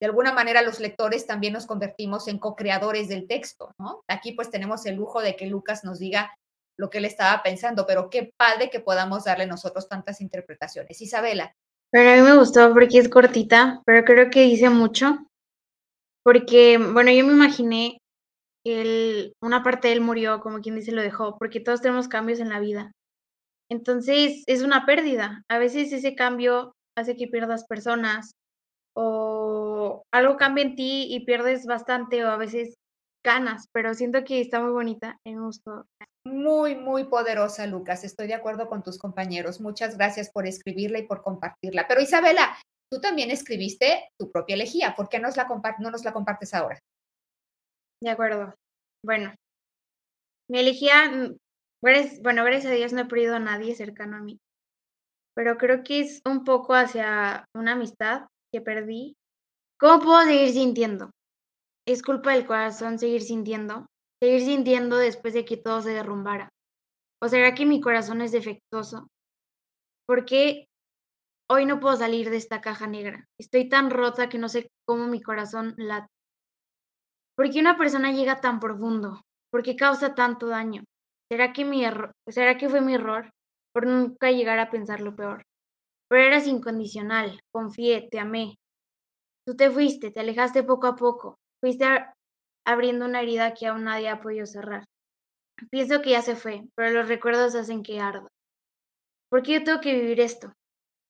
De 0.00 0.06
alguna 0.06 0.32
manera 0.32 0.62
los 0.62 0.78
lectores 0.78 1.26
también 1.26 1.54
nos 1.54 1.66
convertimos 1.66 2.28
en 2.28 2.38
co-creadores 2.38 3.08
del 3.08 3.26
texto, 3.26 3.72
¿no? 3.80 4.02
Aquí 4.06 4.32
pues 4.32 4.50
tenemos 4.50 4.86
el 4.86 4.94
lujo 4.94 5.20
de 5.20 5.34
que 5.34 5.46
Lucas 5.46 5.82
nos 5.82 5.98
diga 5.98 6.32
lo 6.78 6.88
que 6.88 6.98
él 6.98 7.04
estaba 7.04 7.42
pensando, 7.42 7.84
pero 7.84 8.08
qué 8.08 8.32
padre 8.36 8.70
que 8.70 8.78
podamos 8.78 9.24
darle 9.24 9.46
nosotros 9.46 9.88
tantas 9.88 10.20
interpretaciones. 10.20 11.00
Isabela, 11.00 11.52
pero 11.90 12.10
a 12.10 12.16
mí 12.16 12.22
me 12.22 12.36
gustó 12.36 12.72
porque 12.72 12.98
es 12.98 13.08
cortita, 13.08 13.82
pero 13.86 14.04
creo 14.04 14.30
que 14.30 14.42
dice 14.42 14.70
mucho. 14.70 15.18
Porque, 16.24 16.78
bueno, 16.78 17.10
yo 17.10 17.24
me 17.24 17.32
imaginé 17.32 17.98
que 18.64 19.32
una 19.42 19.62
parte 19.62 19.88
de 19.88 19.94
él 19.94 20.00
murió, 20.00 20.40
como 20.40 20.60
quien 20.60 20.74
dice, 20.74 20.92
lo 20.92 21.00
dejó, 21.00 21.38
porque 21.38 21.60
todos 21.60 21.80
tenemos 21.80 22.08
cambios 22.08 22.40
en 22.40 22.50
la 22.50 22.60
vida. 22.60 22.92
Entonces, 23.70 24.42
es 24.46 24.62
una 24.62 24.84
pérdida. 24.86 25.42
A 25.48 25.58
veces 25.58 25.92
ese 25.92 26.14
cambio 26.14 26.74
hace 26.96 27.16
que 27.16 27.28
pierdas 27.28 27.66
personas 27.66 28.32
o 28.94 30.02
algo 30.12 30.36
cambia 30.36 30.64
en 30.64 30.74
ti 30.74 31.06
y 31.08 31.24
pierdes 31.24 31.66
bastante 31.66 32.24
o 32.24 32.28
a 32.28 32.36
veces 32.36 32.74
ganas, 33.24 33.66
pero 33.72 33.94
siento 33.94 34.24
que 34.24 34.40
está 34.40 34.60
muy 34.60 34.72
bonita, 34.72 35.18
me 35.24 35.38
gustó. 35.38 35.86
Muy, 36.28 36.74
muy 36.74 37.04
poderosa, 37.04 37.66
Lucas. 37.66 38.04
Estoy 38.04 38.26
de 38.26 38.34
acuerdo 38.34 38.68
con 38.68 38.82
tus 38.82 38.98
compañeros. 38.98 39.60
Muchas 39.60 39.96
gracias 39.96 40.30
por 40.30 40.46
escribirla 40.46 40.98
y 40.98 41.06
por 41.06 41.22
compartirla. 41.22 41.88
Pero 41.88 42.02
Isabela, 42.02 42.54
tú 42.90 43.00
también 43.00 43.30
escribiste 43.30 44.10
tu 44.18 44.30
propia 44.30 44.54
elegía. 44.54 44.94
¿Por 44.94 45.08
qué 45.08 45.18
nos 45.18 45.36
la 45.36 45.48
no 45.78 45.90
nos 45.90 46.04
la 46.04 46.12
compartes 46.12 46.52
ahora? 46.52 46.78
De 48.02 48.10
acuerdo. 48.10 48.54
Bueno, 49.02 49.34
mi 50.50 50.58
elegía, 50.58 51.10
bueno, 51.80 52.44
gracias 52.44 52.72
a 52.72 52.76
Dios 52.76 52.92
no 52.92 53.00
he 53.00 53.06
perdido 53.06 53.36
a 53.36 53.40
nadie 53.40 53.74
cercano 53.74 54.16
a 54.16 54.20
mí, 54.20 54.38
pero 55.34 55.56
creo 55.56 55.82
que 55.82 56.00
es 56.00 56.20
un 56.26 56.44
poco 56.44 56.74
hacia 56.74 57.46
una 57.54 57.72
amistad 57.72 58.26
que 58.52 58.60
perdí. 58.60 59.14
¿Cómo 59.78 60.02
puedo 60.02 60.24
seguir 60.24 60.52
sintiendo? 60.52 61.10
Es 61.86 62.02
culpa 62.02 62.32
del 62.32 62.46
corazón 62.46 62.98
seguir 62.98 63.22
sintiendo, 63.22 63.86
seguir 64.20 64.40
sintiendo 64.42 64.96
después 64.96 65.34
de 65.34 65.44
que 65.44 65.56
todo 65.56 65.80
se 65.80 65.90
derrumbara. 65.90 66.48
¿O 67.22 67.28
será 67.28 67.54
que 67.54 67.66
mi 67.66 67.80
corazón 67.80 68.20
es 68.20 68.32
defectuoso? 68.32 69.08
¿Por 70.06 70.24
qué 70.24 70.66
hoy 71.50 71.66
no 71.66 71.80
puedo 71.80 71.96
salir 71.96 72.30
de 72.30 72.36
esta 72.36 72.60
caja 72.60 72.86
negra? 72.86 73.26
Estoy 73.38 73.68
tan 73.68 73.90
rota 73.90 74.28
que 74.28 74.38
no 74.38 74.48
sé 74.48 74.68
cómo 74.86 75.06
mi 75.06 75.20
corazón 75.20 75.74
late. 75.76 76.08
¿Por 77.36 77.50
qué 77.50 77.60
una 77.60 77.76
persona 77.76 78.12
llega 78.12 78.40
tan 78.40 78.60
profundo? 78.60 79.20
¿Por 79.50 79.62
qué 79.62 79.76
causa 79.76 80.14
tanto 80.14 80.48
daño? 80.48 80.82
¿Será 81.30 81.52
que, 81.52 81.64
mi 81.64 81.84
¿Será 82.28 82.56
que 82.56 82.68
fue 82.68 82.80
mi 82.80 82.94
error 82.94 83.30
por 83.72 83.86
nunca 83.86 84.30
llegar 84.30 84.58
a 84.58 84.70
pensar 84.70 85.00
lo 85.00 85.14
peor? 85.14 85.42
Pero 86.08 86.22
eras 86.22 86.46
incondicional, 86.46 87.40
confié, 87.52 88.08
te 88.10 88.18
amé. 88.18 88.56
Tú 89.46 89.56
te 89.56 89.70
fuiste, 89.70 90.10
te 90.10 90.20
alejaste 90.20 90.62
poco 90.62 90.86
a 90.86 90.96
poco, 90.96 91.38
fuiste 91.60 91.86
abriendo 92.68 93.06
una 93.06 93.22
herida 93.22 93.54
que 93.54 93.66
aún 93.66 93.84
nadie 93.84 94.10
ha 94.10 94.20
podido 94.20 94.44
cerrar. 94.44 94.84
Pienso 95.70 96.02
que 96.02 96.10
ya 96.10 96.20
se 96.20 96.36
fue, 96.36 96.64
pero 96.74 96.90
los 96.90 97.08
recuerdos 97.08 97.54
hacen 97.54 97.82
que 97.82 97.98
arda. 97.98 98.28
¿Por 99.30 99.42
qué 99.42 99.54
yo 99.54 99.64
tengo 99.64 99.80
que 99.80 99.94
vivir 99.94 100.20
esto? 100.20 100.52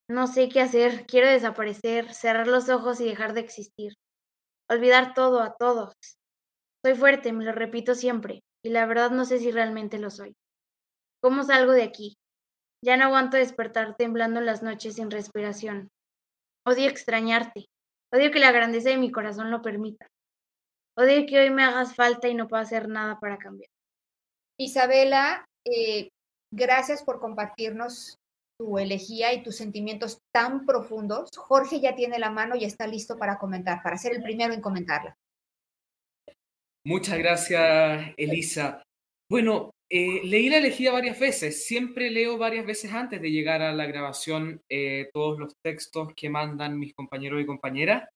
No 0.09 0.27
sé 0.27 0.47
qué 0.47 0.61
hacer, 0.61 1.05
quiero 1.05 1.27
desaparecer, 1.27 2.13
cerrar 2.13 2.47
los 2.47 2.69
ojos 2.69 3.01
y 3.01 3.05
dejar 3.05 3.33
de 3.33 3.41
existir. 3.41 3.91
Olvidar 4.69 5.13
todo 5.13 5.41
a 5.41 5.53
todos. 5.59 5.93
Soy 6.81 6.95
fuerte, 6.95 7.33
me 7.33 7.43
lo 7.43 7.51
repito 7.51 7.93
siempre, 7.93 8.41
y 8.63 8.69
la 8.69 8.85
verdad 8.85 9.11
no 9.11 9.25
sé 9.25 9.39
si 9.39 9.51
realmente 9.51 9.99
lo 9.99 10.09
soy. 10.09 10.33
¿Cómo 11.21 11.43
salgo 11.43 11.73
de 11.73 11.83
aquí? 11.83 12.15
Ya 12.81 12.95
no 12.95 13.03
aguanto 13.03 13.35
despertar 13.35 13.97
temblando 13.97 14.39
las 14.39 14.63
noches 14.63 14.95
sin 14.95 15.11
respiración. 15.11 15.89
Odio 16.65 16.87
extrañarte. 16.87 17.65
Odio 18.13 18.31
que 18.31 18.39
la 18.39 18.53
grandeza 18.53 18.89
de 18.91 18.97
mi 18.97 19.11
corazón 19.11 19.51
lo 19.51 19.61
permita. 19.61 20.07
Odio 20.97 21.25
que 21.25 21.39
hoy 21.39 21.49
me 21.49 21.63
hagas 21.63 21.95
falta 21.95 22.27
y 22.27 22.33
no 22.33 22.47
pueda 22.47 22.63
hacer 22.63 22.87
nada 22.87 23.19
para 23.19 23.37
cambiar. 23.37 23.69
Isabela, 24.59 25.45
eh, 25.65 26.09
gracias 26.51 27.03
por 27.03 27.19
compartirnos 27.19 28.17
tu 28.59 28.77
elegía 28.77 29.33
y 29.33 29.41
tus 29.41 29.55
sentimientos 29.55 30.19
tan 30.33 30.65
profundos. 30.65 31.29
Jorge 31.37 31.79
ya 31.79 31.95
tiene 31.95 32.19
la 32.19 32.29
mano 32.29 32.55
y 32.55 32.65
está 32.65 32.87
listo 32.87 33.17
para 33.17 33.37
comentar, 33.37 33.81
para 33.81 33.97
ser 33.97 34.13
el 34.13 34.21
primero 34.21 34.53
en 34.53 34.61
comentarla. 34.61 35.15
Muchas 36.85 37.17
gracias, 37.17 38.13
Elisa. 38.17 38.83
Bueno, 39.29 39.71
eh, 39.91 40.21
leí 40.23 40.49
la 40.49 40.57
elegía 40.57 40.91
varias 40.91 41.19
veces. 41.19 41.65
Siempre 41.65 42.09
leo 42.09 42.37
varias 42.37 42.65
veces 42.65 42.91
antes 42.93 43.21
de 43.21 43.31
llegar 43.31 43.61
a 43.61 43.73
la 43.73 43.85
grabación 43.85 44.61
eh, 44.69 45.09
todos 45.13 45.39
los 45.39 45.53
textos 45.63 46.13
que 46.15 46.29
mandan 46.29 46.77
mis 46.77 46.93
compañeros 46.93 47.41
y 47.41 47.45
compañeras. 47.45 48.09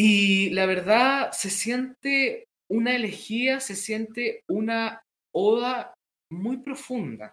Y 0.00 0.50
la 0.50 0.64
verdad, 0.64 1.32
se 1.32 1.50
siente 1.50 2.46
una 2.70 2.94
elegía, 2.94 3.58
se 3.58 3.74
siente 3.74 4.44
una 4.48 5.02
oda 5.34 5.92
muy 6.30 6.58
profunda. 6.58 7.32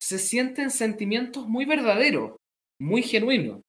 Se 0.00 0.18
sienten 0.18 0.70
sentimientos 0.70 1.46
muy 1.46 1.66
verdaderos, 1.66 2.38
muy 2.80 3.02
genuinos. 3.02 3.60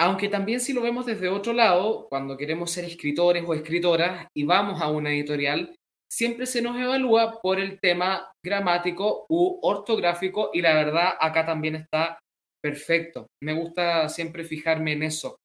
Aunque 0.00 0.28
también 0.28 0.58
si 0.58 0.72
lo 0.72 0.82
vemos 0.82 1.06
desde 1.06 1.28
otro 1.28 1.52
lado, 1.52 2.08
cuando 2.08 2.36
queremos 2.36 2.72
ser 2.72 2.84
escritores 2.84 3.44
o 3.46 3.54
escritoras 3.54 4.26
y 4.36 4.42
vamos 4.42 4.82
a 4.82 4.90
una 4.90 5.12
editorial, 5.12 5.76
siempre 6.10 6.44
se 6.44 6.60
nos 6.60 6.76
evalúa 6.76 7.40
por 7.40 7.60
el 7.60 7.78
tema 7.78 8.32
gramático 8.44 9.26
u 9.28 9.60
ortográfico 9.62 10.50
y 10.52 10.60
la 10.60 10.74
verdad 10.74 11.10
acá 11.20 11.46
también 11.46 11.76
está 11.76 12.18
perfecto. 12.60 13.28
Me 13.40 13.52
gusta 13.52 14.08
siempre 14.08 14.42
fijarme 14.42 14.94
en 14.94 15.04
eso. 15.04 15.36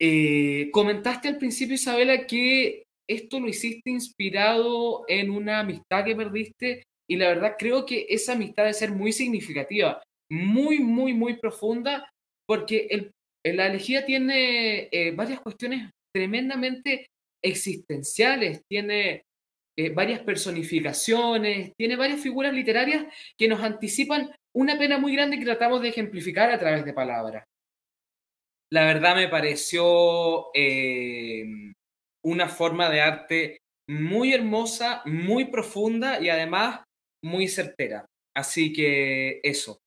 Eh, 0.00 0.70
comentaste 0.72 1.28
al 1.28 1.38
principio, 1.38 1.74
Isabela, 1.74 2.26
que 2.26 2.84
esto 3.08 3.40
lo 3.40 3.48
hiciste 3.48 3.90
inspirado 3.90 5.04
en 5.08 5.30
una 5.30 5.60
amistad 5.60 6.04
que 6.04 6.14
perdiste 6.14 6.82
y 7.08 7.16
la 7.16 7.28
verdad 7.28 7.56
creo 7.58 7.86
que 7.86 8.06
esa 8.10 8.32
amistad 8.32 8.64
debe 8.64 8.74
ser 8.74 8.92
muy 8.92 9.12
significativa, 9.12 10.02
muy, 10.30 10.78
muy, 10.78 11.14
muy 11.14 11.38
profunda, 11.38 12.08
porque 12.46 13.10
la 13.44 13.66
elegía 13.66 14.04
tiene 14.04 14.88
eh, 14.92 15.12
varias 15.12 15.40
cuestiones 15.40 15.90
tremendamente 16.14 17.06
existenciales, 17.42 18.62
tiene 18.68 19.22
eh, 19.76 19.90
varias 19.90 20.20
personificaciones, 20.20 21.72
tiene 21.76 21.96
varias 21.96 22.20
figuras 22.20 22.52
literarias 22.52 23.06
que 23.38 23.48
nos 23.48 23.62
anticipan 23.62 24.30
una 24.54 24.78
pena 24.78 24.98
muy 24.98 25.14
grande 25.14 25.38
que 25.38 25.44
tratamos 25.44 25.80
de 25.80 25.88
ejemplificar 25.88 26.50
a 26.50 26.58
través 26.58 26.84
de 26.84 26.92
palabras. 26.92 27.44
La 28.70 28.84
verdad 28.84 29.16
me 29.16 29.28
pareció 29.28 30.50
eh, 30.54 31.72
una 32.24 32.48
forma 32.48 32.90
de 32.90 33.00
arte 33.00 33.58
muy 33.88 34.34
hermosa, 34.34 35.02
muy 35.06 35.46
profunda 35.46 36.20
y 36.20 36.28
además 36.28 36.84
muy 37.24 37.48
certera. 37.48 38.06
Así 38.36 38.72
que 38.72 39.40
eso. 39.42 39.78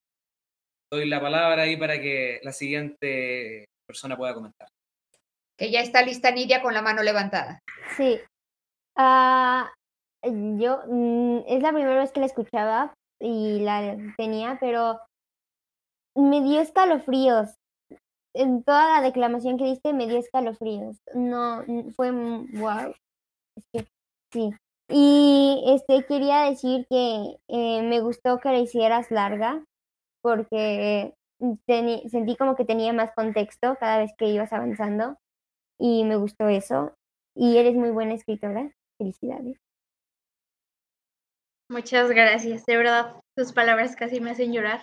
Doy 0.92 1.08
la 1.08 1.22
palabra 1.22 1.64
ahí 1.64 1.78
para 1.78 2.02
que 2.02 2.40
la 2.44 2.52
siguiente 2.52 3.66
persona 3.88 4.18
pueda 4.18 4.34
comentar. 4.34 4.68
Que 5.58 5.72
ya 5.72 5.82
está 5.82 6.02
lista 6.02 6.32
Nidia 6.32 6.62
con 6.62 6.74
la 6.74 6.82
mano 6.82 7.04
levantada. 7.04 7.60
Sí. 7.96 8.20
Ah, 8.98 9.72
yo, 10.24 10.84
mm, 10.88 11.44
es 11.48 11.62
la 11.62 11.72
primera 11.72 12.00
vez 12.00 12.12
que 12.12 12.20
la 12.20 12.26
escuchaba 12.26 12.94
y 13.20 13.60
la 13.60 13.96
tenía, 14.18 14.58
pero 14.60 15.00
me 16.16 16.42
dio 16.42 16.60
escalofríos. 16.60 17.56
En 18.34 18.64
toda 18.64 19.00
la 19.00 19.02
declamación 19.02 19.58
que 19.58 19.66
diste 19.66 19.94
me 19.94 20.08
dio 20.08 20.18
escalofríos. 20.18 20.98
No, 21.14 21.64
fue 21.96 22.12
wow. 22.12 22.94
Que, 23.74 23.86
sí. 24.32 24.52
Y 24.90 25.64
este 25.68 26.06
quería 26.06 26.42
decir 26.42 26.86
que 26.90 27.38
eh, 27.48 27.82
me 27.82 28.02
gustó 28.02 28.40
que 28.40 28.50
la 28.50 28.60
hicieras 28.60 29.10
larga 29.12 29.64
porque 30.22 31.14
sentí 31.66 32.36
como 32.38 32.56
que 32.56 32.66
tenía 32.66 32.94
más 32.94 33.12
contexto 33.14 33.76
cada 33.80 34.00
vez 34.00 34.12
que 34.18 34.28
ibas 34.28 34.54
avanzando 34.54 35.18
y 35.80 36.04
me 36.04 36.16
gustó 36.16 36.48
eso. 36.48 36.94
Y 37.36 37.58
eres 37.58 37.76
muy 37.76 37.90
buena 37.90 38.14
escritora. 38.14 38.72
Felicidades. 38.98 39.58
Muchas 41.70 42.10
gracias, 42.10 42.66
de 42.66 42.76
verdad, 42.76 43.16
tus 43.34 43.54
palabras 43.54 43.96
casi 43.96 44.20
me 44.20 44.32
hacen 44.32 44.52
llorar. 44.52 44.82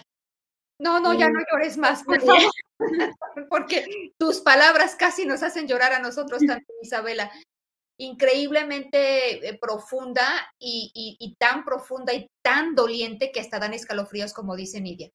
No, 0.81 1.01
no, 1.01 1.13
ya 1.13 1.29
no 1.29 1.41
llores 1.51 1.77
más, 1.77 2.05
por 2.05 2.21
favor, 2.21 2.53
porque 3.51 4.13
tus 4.19 4.41
palabras 4.41 4.95
casi 4.95 5.27
nos 5.27 5.43
hacen 5.43 5.67
llorar 5.67 5.93
a 5.93 5.99
nosotros 5.99 6.41
también, 6.47 6.79
Isabela. 6.83 7.31
Increíblemente 8.01 9.49
eh, 9.49 9.59
profunda 9.61 10.25
y, 10.61 11.37
tan 11.41 11.65
profunda 11.65 12.15
y 12.15 12.29
tan 12.45 12.77
doliente 12.77 13.33
que 13.33 13.41
hasta 13.41 13.59
dan 13.59 13.75
escalofríos, 13.75 14.33
como 14.33 14.55
dice 14.55 14.81
Nidia. 14.81 15.11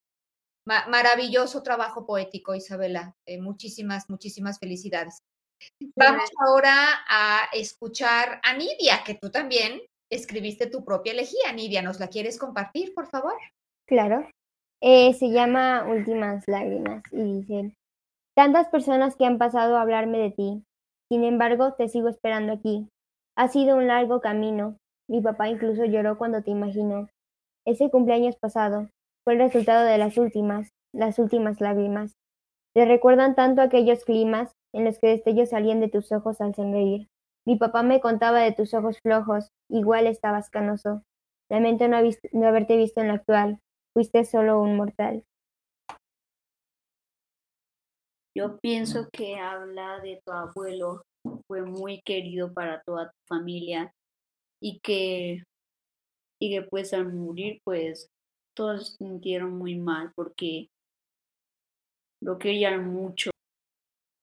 maravilloso 0.65 1.63
trabajo 1.63 2.05
poético, 2.05 2.53
Isabela. 2.53 3.15
Eh, 3.25 3.39
muchísimas, 3.39 4.09
muchísimas 4.09 4.59
felicidades. 4.59 5.19
Vamos 5.95 6.29
ahora 6.45 7.05
a 7.07 7.47
escuchar 7.53 8.41
a 8.43 8.53
Nidia, 8.53 9.01
que 9.05 9.15
tú 9.15 9.31
también 9.31 9.81
escribiste 10.11 10.67
tu 10.67 10.83
propia 10.83 11.13
elegía, 11.13 11.53
Nidia. 11.53 11.81
¿Nos 11.81 12.01
la 12.01 12.09
quieres 12.09 12.37
compartir, 12.37 12.93
por 12.93 13.07
favor? 13.07 13.37
Claro. 13.87 14.29
Eh, 14.85 15.13
se 15.13 15.29
llama 15.29 15.85
Últimas 15.87 16.43
Lágrimas 16.45 17.03
y 17.13 17.23
dice, 17.23 17.73
tantas 18.35 18.67
personas 18.67 19.15
que 19.15 19.25
han 19.25 19.37
pasado 19.37 19.77
a 19.77 19.81
hablarme 19.81 20.17
de 20.17 20.31
ti, 20.31 20.65
sin 21.09 21.23
embargo 21.23 21.71
te 21.75 21.87
sigo 21.87 22.09
esperando 22.09 22.51
aquí. 22.51 22.89
Ha 23.37 23.47
sido 23.47 23.77
un 23.77 23.87
largo 23.87 24.19
camino. 24.19 24.75
Mi 25.07 25.21
papá 25.21 25.47
incluso 25.47 25.85
lloró 25.85 26.17
cuando 26.17 26.43
te 26.43 26.51
imaginó. 26.51 27.07
Ese 27.65 27.89
cumpleaños 27.89 28.35
pasado 28.35 28.89
fue 29.23 29.35
el 29.35 29.39
resultado 29.39 29.85
de 29.85 29.97
las 29.97 30.17
últimas, 30.17 30.67
las 30.93 31.17
últimas 31.17 31.61
lágrimas. 31.61 32.11
Te 32.75 32.83
recuerdan 32.83 33.35
tanto 33.35 33.61
aquellos 33.61 34.03
climas 34.03 34.51
en 34.73 34.83
los 34.83 34.99
que 34.99 35.07
destellos 35.07 35.51
salían 35.51 35.79
de 35.79 35.87
tus 35.87 36.11
ojos 36.11 36.41
al 36.41 36.55
sonreír. 36.55 37.07
Mi 37.47 37.55
papá 37.55 37.83
me 37.83 38.01
contaba 38.01 38.41
de 38.41 38.51
tus 38.51 38.73
ojos 38.73 38.99
flojos, 39.01 39.47
igual 39.69 40.07
estabas 40.07 40.49
canoso. 40.49 41.03
Lamento 41.49 41.87
no, 41.87 41.99
no 42.33 42.47
haberte 42.47 42.75
visto 42.75 42.99
en 42.99 43.07
la 43.07 43.13
actual, 43.13 43.61
fuiste 43.93 44.25
solo 44.25 44.59
un 44.61 44.75
mortal. 44.75 45.23
Yo 48.35 48.57
pienso 48.59 49.09
que 49.11 49.35
habla 49.35 49.99
de 49.99 50.21
tu 50.25 50.31
abuelo, 50.31 51.05
fue 51.47 51.61
muy 51.61 52.01
querido 52.01 52.51
para 52.51 52.81
toda 52.81 53.11
tu 53.11 53.17
familia 53.27 53.93
y 54.59 54.79
que, 54.79 55.43
y 56.41 56.51
que 56.51 56.63
pues 56.63 56.93
al 56.93 57.13
morir 57.13 57.61
pues 57.63 58.09
todos 58.55 58.89
se 58.89 58.97
sintieron 58.97 59.57
muy 59.57 59.75
mal 59.75 60.11
porque 60.15 60.69
lo 62.21 62.39
querían 62.39 62.91
mucho. 62.91 63.29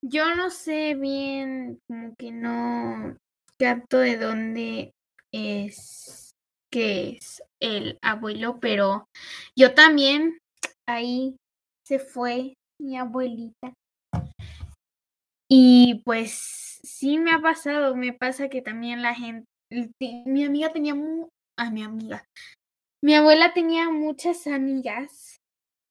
Yo 0.03 0.35
no 0.35 0.51
sé 0.51 0.95
bien, 0.95 1.81
como 1.87 2.17
que 2.17 2.33
no 2.33 3.17
capto 3.59 3.99
de 3.99 4.17
dónde 4.17 4.95
es 5.31 6.30
que 6.71 7.19
es 7.19 7.43
el 7.61 7.99
abuelo, 8.03 8.59
pero 8.61 9.09
yo 9.57 9.75
también 9.75 10.39
ahí 10.89 11.37
se 11.87 11.99
fue 11.99 12.55
mi 12.81 12.97
abuelita. 12.97 13.75
Y 15.49 16.03
pues 16.05 16.81
sí 16.83 17.19
me 17.19 17.33
ha 17.33 17.41
pasado, 17.41 17.97
me 17.97 18.13
pasa 18.13 18.49
que 18.49 18.63
también 18.63 19.03
la 19.03 19.15
gente, 19.15 19.47
mi 20.01 20.45
amiga 20.45 20.73
tenía, 20.73 20.95
mu, 20.95 21.29
ah, 21.59 21.71
mi 21.71 21.83
amiga, 21.83 22.25
mi 23.03 23.15
abuela 23.15 23.53
tenía 23.53 23.91
muchas 23.91 24.47
amigas 24.47 25.39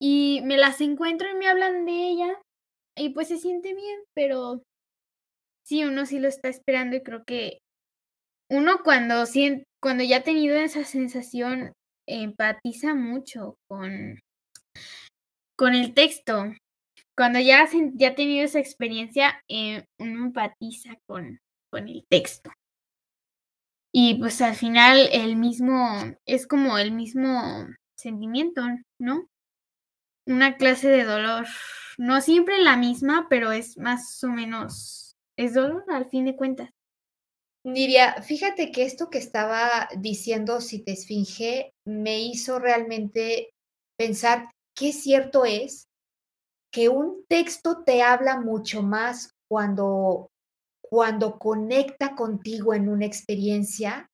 y 0.00 0.40
me 0.44 0.56
las 0.56 0.80
encuentro 0.80 1.30
y 1.30 1.34
me 1.34 1.46
hablan 1.46 1.84
de 1.84 1.92
ella 1.92 2.40
y 2.96 3.10
pues 3.10 3.28
se 3.28 3.36
siente 3.36 3.74
bien, 3.74 4.00
pero 4.14 4.62
sí, 5.66 5.84
uno 5.84 6.06
sí 6.06 6.18
lo 6.18 6.28
está 6.28 6.48
esperando 6.48 6.96
y 6.96 7.02
creo 7.02 7.24
que 7.24 7.58
uno 8.50 8.80
cuando, 8.82 9.26
cuando 9.80 10.04
ya 10.04 10.18
ha 10.18 10.22
tenido 10.22 10.56
esa 10.56 10.84
sensación 10.84 11.72
empatiza 12.06 12.94
mucho 12.94 13.56
con, 13.68 14.20
con 15.56 15.74
el 15.74 15.94
texto. 15.94 16.52
Cuando 17.16 17.38
ya, 17.38 17.68
ya 17.94 18.08
ha 18.08 18.14
tenido 18.14 18.44
esa 18.44 18.60
experiencia, 18.60 19.42
eh, 19.48 19.84
uno 19.98 20.26
empatiza 20.26 20.96
con, 21.06 21.40
con 21.70 21.88
el 21.88 22.04
texto. 22.08 22.50
Y 23.92 24.18
pues 24.18 24.40
al 24.40 24.54
final 24.54 25.08
el 25.12 25.36
mismo, 25.36 26.14
es 26.24 26.46
como 26.46 26.78
el 26.78 26.92
mismo 26.92 27.66
sentimiento, 27.96 28.62
¿no? 28.98 29.26
Una 30.26 30.56
clase 30.56 30.88
de 30.88 31.04
dolor, 31.04 31.46
no 31.98 32.20
siempre 32.20 32.58
la 32.58 32.76
misma, 32.76 33.26
pero 33.28 33.50
es 33.50 33.76
más 33.78 34.22
o 34.22 34.28
menos, 34.28 35.16
es 35.36 35.54
dolor 35.54 35.84
al 35.88 36.08
fin 36.08 36.24
de 36.24 36.36
cuentas. 36.36 36.70
Nidia, 37.64 38.22
fíjate 38.22 38.72
que 38.72 38.84
esto 38.84 39.10
que 39.10 39.18
estaba 39.18 39.88
diciendo, 39.98 40.60
si 40.60 40.82
te 40.82 40.92
esfinge, 40.92 41.72
me 41.86 42.20
hizo 42.20 42.58
realmente 42.58 43.50
pensar 43.98 44.50
qué 44.74 44.92
cierto 44.92 45.44
es 45.44 45.84
que 46.72 46.88
un 46.88 47.24
texto 47.28 47.82
te 47.84 48.02
habla 48.02 48.40
mucho 48.40 48.82
más 48.82 49.30
cuando, 49.48 50.28
cuando 50.82 51.38
conecta 51.38 52.14
contigo 52.16 52.74
en 52.74 52.88
una 52.88 53.06
experiencia 53.06 54.08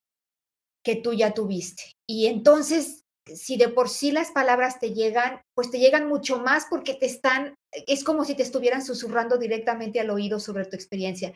que 0.85 0.97
tú 0.97 1.15
ya 1.15 1.35
tuviste. 1.35 1.85
Y 2.09 2.27
entonces, 2.27 3.03
si 3.27 3.57
de 3.57 3.69
por 3.69 3.89
sí 3.89 4.13
las 4.13 4.31
palabras 4.33 4.81
te 4.81 4.93
llegan, 4.95 5.41
pues 5.55 5.71
te 5.71 5.79
llegan 5.79 6.09
mucho 6.09 6.41
más 6.41 6.67
porque 6.71 6.95
te 6.95 7.07
están, 7.07 7.55
es 7.73 8.05
como 8.05 8.25
si 8.25 8.35
te 8.35 8.43
estuvieran 8.45 8.85
susurrando 8.85 9.39
directamente 9.39 10.01
al 10.01 10.11
oído 10.11 10.41
sobre 10.41 10.65
tu 10.67 10.77
experiencia. 10.77 11.35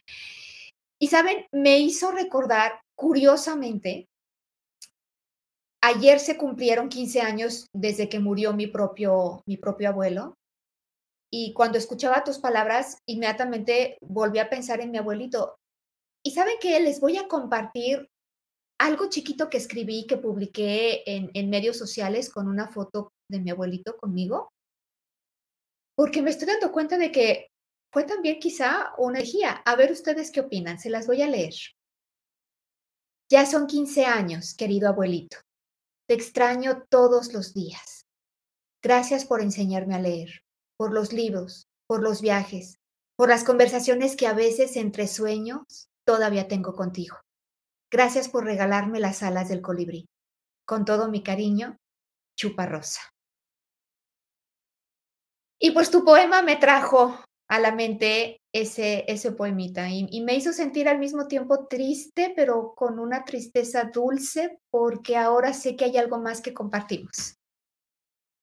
Y 1.01 1.09
saben, 1.09 1.47
me 1.51 1.79
hizo 1.79 2.13
recordar, 2.13 2.81
curiosamente, 2.95 4.07
ayer 5.83 6.21
se 6.21 6.37
cumplieron 6.37 6.91
15 6.91 7.23
años 7.23 7.67
desde 7.73 8.11
que 8.11 8.21
murió 8.21 8.53
mi 8.53 8.67
propio, 8.67 9.43
mi 9.47 9.57
propio 9.57 9.89
abuelo. 9.89 10.35
Y 11.33 11.55
cuando 11.55 11.79
escuchaba 11.79 12.23
tus 12.23 12.39
palabras, 12.39 12.99
inmediatamente 13.09 13.97
volví 14.03 14.41
a 14.41 14.51
pensar 14.51 14.81
en 14.83 14.91
mi 14.91 14.99
abuelito. 14.99 15.57
Y 16.23 16.33
saben 16.33 16.57
que 16.61 16.79
les 16.81 17.01
voy 17.01 17.17
a 17.17 17.29
compartir 17.29 18.07
algo 18.79 19.09
chiquito 19.09 19.49
que 19.49 19.57
escribí, 19.57 20.07
que 20.07 20.19
publiqué 20.19 21.03
en, 21.07 21.31
en 21.33 21.49
medios 21.49 21.79
sociales 21.79 22.31
con 22.31 22.47
una 22.47 22.69
foto 22.69 23.13
de 23.31 23.41
mi 23.41 23.51
abuelito 23.51 23.97
conmigo, 23.97 24.51
porque 25.97 26.21
me 26.21 26.31
estoy 26.31 26.49
dando 26.49 26.73
cuenta 26.73 26.99
de 26.99 27.11
que 27.11 27.50
fue 27.93 28.05
también 28.05 28.39
quizá 28.39 28.93
una 28.99 29.19
herejía. 29.19 29.63
A 29.65 29.77
ver 29.77 29.93
ustedes 29.93 30.31
qué 30.31 30.41
opinan, 30.41 30.79
se 30.79 30.91
las 30.91 31.07
voy 31.07 31.23
a 31.23 31.29
leer. 31.29 31.55
Ya 33.29 33.47
son 33.47 33.67
15 33.67 34.07
años, 34.07 34.55
querido 34.55 34.89
abuelito. 34.89 35.39
Te 36.09 36.15
extraño 36.15 36.85
todos 36.89 37.33
los 37.33 37.55
días. 37.55 38.07
Gracias 38.83 39.25
por 39.25 39.41
enseñarme 39.41 39.95
a 39.95 40.01
leer, 40.01 40.43
por 40.77 40.93
los 40.93 41.13
libros, 41.13 41.69
por 41.87 42.03
los 42.03 42.23
viajes, 42.23 42.79
por 43.17 43.29
las 43.29 43.45
conversaciones 43.45 44.17
que 44.17 44.27
a 44.27 44.33
veces 44.33 44.77
entre 44.77 45.07
sueños 45.07 45.89
todavía 46.05 46.49
tengo 46.49 46.75
contigo. 46.75 47.17
Gracias 47.91 48.29
por 48.29 48.45
regalarme 48.45 49.01
las 49.01 49.23
alas 49.23 49.49
del 49.49 49.61
colibrí. 49.61 50.09
Con 50.65 50.85
todo 50.85 51.09
mi 51.09 51.23
cariño, 51.23 51.77
Chupa 52.37 52.67
Rosa. 52.67 53.01
Y 55.59 55.73
pues 55.73 55.91
tu 55.91 56.05
poema 56.05 56.43
me 56.43 56.57
trajo 56.57 57.23
a 57.51 57.59
la 57.59 57.73
mente 57.73 58.41
ese, 58.55 59.05
ese 59.09 59.33
poemita 59.33 59.89
y, 59.91 60.21
me 60.21 60.37
hizo 60.37 60.53
sentir 60.53 60.89
al 60.89 61.01
mismo 61.01 61.27
tiempo 61.27 61.67
triste, 61.67 62.33
pero 62.37 62.75
con 62.77 63.01
una 63.01 63.25
tristeza 63.25 63.91
dulce, 63.93 64.61
porque 64.71 65.17
ahora 65.17 65.53
sé 65.53 65.75
que 65.75 65.87
hay 65.87 65.97
algo 65.97 66.21
más 66.21 66.41
que 66.41 66.55
compartimos, 66.55 67.39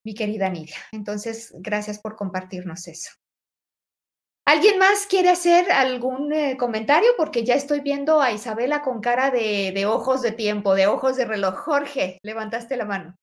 mi 0.04 0.14
querida 0.14 0.50
Nidia. 0.50 0.76
Entonces, 0.92 1.54
gracias 1.58 1.98
por 1.98 2.16
compartirnos 2.16 2.86
eso. 2.86 3.10
¿Alguien 4.44 4.78
más 4.78 5.06
quiere 5.06 5.30
hacer 5.30 5.72
algún 5.72 6.30
eh, 6.34 6.58
comentario? 6.58 7.08
Porque 7.16 7.44
ya 7.44 7.54
estoy 7.54 7.80
viendo 7.80 8.20
a 8.20 8.32
Isabela 8.32 8.82
con 8.82 9.00
cara 9.00 9.30
de, 9.30 9.72
de 9.74 9.86
ojos 9.86 10.20
de 10.20 10.32
tiempo, 10.32 10.74
de 10.74 10.86
ojos 10.86 11.16
de 11.16 11.24
reloj. 11.24 11.54
Jorge, 11.54 12.18
levantaste 12.22 12.76
la 12.76 12.84
mano. 12.84 13.16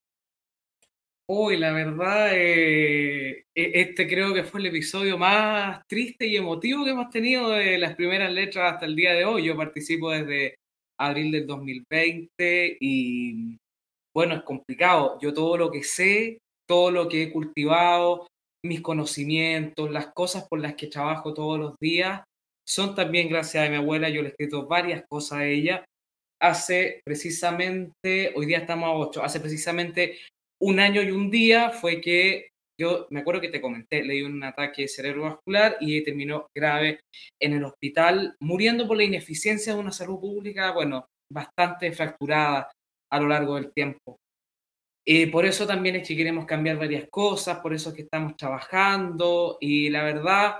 Uy, 1.27 1.57
la 1.57 1.71
verdad, 1.71 2.29
eh, 2.33 3.45
e-, 3.55 3.81
este 3.81 4.07
creo 4.07 4.33
que 4.33 4.43
fue 4.43 4.59
el 4.59 4.67
episodio 4.67 5.17
más 5.17 5.81
triste 5.88 6.27
y 6.27 6.35
emotivo 6.35 6.85
que 6.85 6.91
hemos 6.91 7.09
tenido 7.09 7.49
de 7.49 7.79
las 7.79 7.95
primeras 7.95 8.31
letras 8.31 8.73
hasta 8.73 8.85
el 8.85 8.95
día 8.95 9.13
de 9.13 9.25
hoy. 9.25 9.45
Yo 9.45 9.57
participo 9.57 10.11
desde 10.11 10.55
abril 10.99 11.31
del 11.31 11.47
2020 11.47 12.77
y 12.79 13.57
bueno, 14.13 14.35
es 14.35 14.43
complicado. 14.43 15.17
Yo 15.19 15.33
todo 15.33 15.57
lo 15.57 15.71
que 15.71 15.83
sé, 15.83 16.38
todo 16.67 16.91
lo 16.91 17.09
que 17.09 17.23
he 17.23 17.31
cultivado, 17.31 18.27
mis 18.63 18.81
conocimientos, 18.81 19.91
las 19.91 20.13
cosas 20.13 20.47
por 20.47 20.59
las 20.59 20.75
que 20.75 20.88
trabajo 20.88 21.33
todos 21.33 21.59
los 21.59 21.75
días, 21.79 22.23
son 22.67 22.93
también 22.95 23.29
gracias 23.29 23.65
a 23.65 23.69
mi 23.69 23.77
abuela. 23.77 24.09
Yo 24.09 24.21
le 24.21 24.27
he 24.29 24.31
escrito 24.31 24.67
varias 24.67 25.03
cosas 25.09 25.39
a 25.39 25.45
ella. 25.47 25.85
Hace 26.39 27.01
precisamente, 27.03 28.33
hoy 28.35 28.45
día 28.45 28.59
estamos 28.59 28.88
a 28.88 28.93
8, 28.93 29.23
hace 29.23 29.39
precisamente 29.39 30.19
un 30.65 30.80
año 30.80 31.04
y 31.04 31.12
un 31.12 31.30
día 31.30 31.69
fue 31.69 32.01
que 32.01 32.49
yo 32.80 33.06
me 33.12 33.19
acuerdo 33.19 33.39
que 33.39 33.49
te 33.49 33.62
comenté, 33.62 34.04
le 34.04 34.25
un 34.25 34.43
ataque 34.43 34.88
cerebrovascular 34.88 35.78
y 35.80 36.04
terminó 36.04 36.47
grave 36.56 37.01
en 37.39 37.54
el 37.54 37.63
hospital, 37.63 38.36
muriendo 38.41 38.88
por 38.88 38.97
la 38.97 39.04
ineficiencia 39.04 39.73
de 39.73 39.80
una 39.80 39.91
salud 39.91 40.19
pública, 40.19 40.71
bueno, 40.71 41.06
bastante 41.32 41.91
fracturada 41.91 42.71
a 43.12 43.19
lo 43.19 43.28
largo 43.28 43.56
del 43.56 43.71
tiempo. 43.73 44.17
Y 45.08 45.28
por 45.28 45.45
eso 45.45 45.67
también 45.67 45.97
es 45.97 46.08
que 46.08 46.17
queremos 46.17 46.47
cambiar 46.47 46.78
varias 46.78 47.08
cosas, 47.12 47.60
por 47.60 47.71
eso 47.71 47.89
es 47.89 47.95
que 47.95 48.01
estamos 48.01 48.36
trabajando 48.36 49.58
y 49.62 49.89
la 49.89 50.04
verdad, 50.04 50.56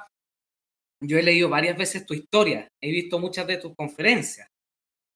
yo 1.02 1.18
he 1.18 1.24
leído 1.24 1.50
varias 1.50 1.76
veces 1.76 2.06
tu 2.06 2.14
historia, 2.14 2.68
he 2.80 2.92
visto 2.92 3.18
muchas 3.18 3.48
de 3.48 3.58
tus 3.58 3.74
conferencias 3.76 4.48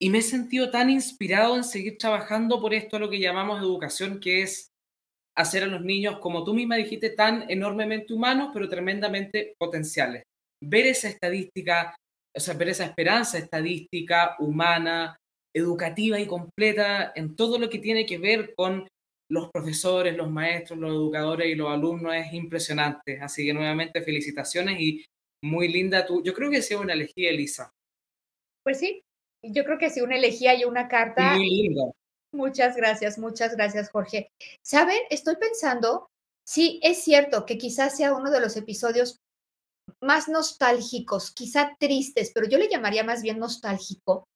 y 0.01 0.09
me 0.09 0.19
he 0.19 0.21
sentido 0.21 0.71
tan 0.71 0.89
inspirado 0.89 1.57
en 1.57 1.63
seguir 1.63 1.97
trabajando 1.97 2.59
por 2.59 2.73
esto, 2.73 2.97
lo 2.97 3.09
que 3.09 3.19
llamamos 3.19 3.61
educación, 3.61 4.19
que 4.19 4.41
es 4.41 4.68
hacer 5.39 5.63
a 5.63 5.67
los 5.67 5.81
niños, 5.81 6.19
como 6.19 6.43
tú 6.43 6.53
misma 6.53 6.75
dijiste, 6.75 7.11
tan 7.11 7.49
enormemente 7.49 8.13
humanos, 8.13 8.49
pero 8.53 8.67
tremendamente 8.67 9.55
potenciales. 9.57 10.23
Ver 10.61 10.87
esa 10.87 11.07
estadística, 11.07 11.95
o 12.35 12.39
sea, 12.39 12.55
ver 12.55 12.69
esa 12.69 12.83
esperanza 12.83 13.37
estadística, 13.37 14.35
humana, 14.39 15.15
educativa 15.55 16.19
y 16.19 16.27
completa 16.27 17.13
en 17.15 17.37
todo 17.37 17.57
lo 17.57 17.69
que 17.69 17.79
tiene 17.79 18.05
que 18.05 18.17
ver 18.17 18.53
con 18.53 18.85
los 19.31 19.49
profesores, 19.49 20.17
los 20.17 20.29
maestros, 20.29 20.77
los 20.77 20.91
educadores 20.91 21.47
y 21.47 21.55
los 21.55 21.69
alumnos 21.69 22.15
es 22.15 22.33
impresionante. 22.33 23.19
Así 23.21 23.45
que 23.45 23.53
nuevamente 23.53 24.01
felicitaciones 24.01 24.77
y 24.79 25.05
muy 25.41 25.69
linda 25.69 26.05
tú. 26.05 26.21
Yo 26.21 26.33
creo 26.33 26.51
que 26.51 26.61
sea 26.61 26.79
una 26.79 26.93
elegía, 26.93 27.29
Elisa. 27.29 27.71
Pues 28.63 28.79
sí, 28.79 29.01
yo 29.41 29.63
creo 29.63 29.77
que 29.77 29.89
sí, 29.89 30.01
una 30.01 30.17
elegía 30.17 30.53
y 30.59 30.65
una 30.65 30.89
carta. 30.89 31.35
Muy 31.35 31.49
linda. 31.49 31.83
Muchas 32.31 32.75
gracias, 32.75 33.17
muchas 33.17 33.55
gracias, 33.55 33.89
Jorge. 33.89 34.31
Saben, 34.63 34.99
estoy 35.09 35.35
pensando, 35.37 36.09
sí, 36.47 36.79
es 36.83 37.03
cierto 37.03 37.45
que 37.45 37.57
quizás 37.57 37.97
sea 37.97 38.13
uno 38.13 38.29
de 38.29 38.39
los 38.39 38.55
episodios 38.55 39.17
más 40.01 40.27
nostálgicos, 40.27 41.31
quizá 41.31 41.75
tristes, 41.79 42.31
pero 42.33 42.47
yo 42.47 42.57
le 42.57 42.69
llamaría 42.69 43.03
más 43.03 43.21
bien 43.21 43.39
nostálgico 43.39 44.27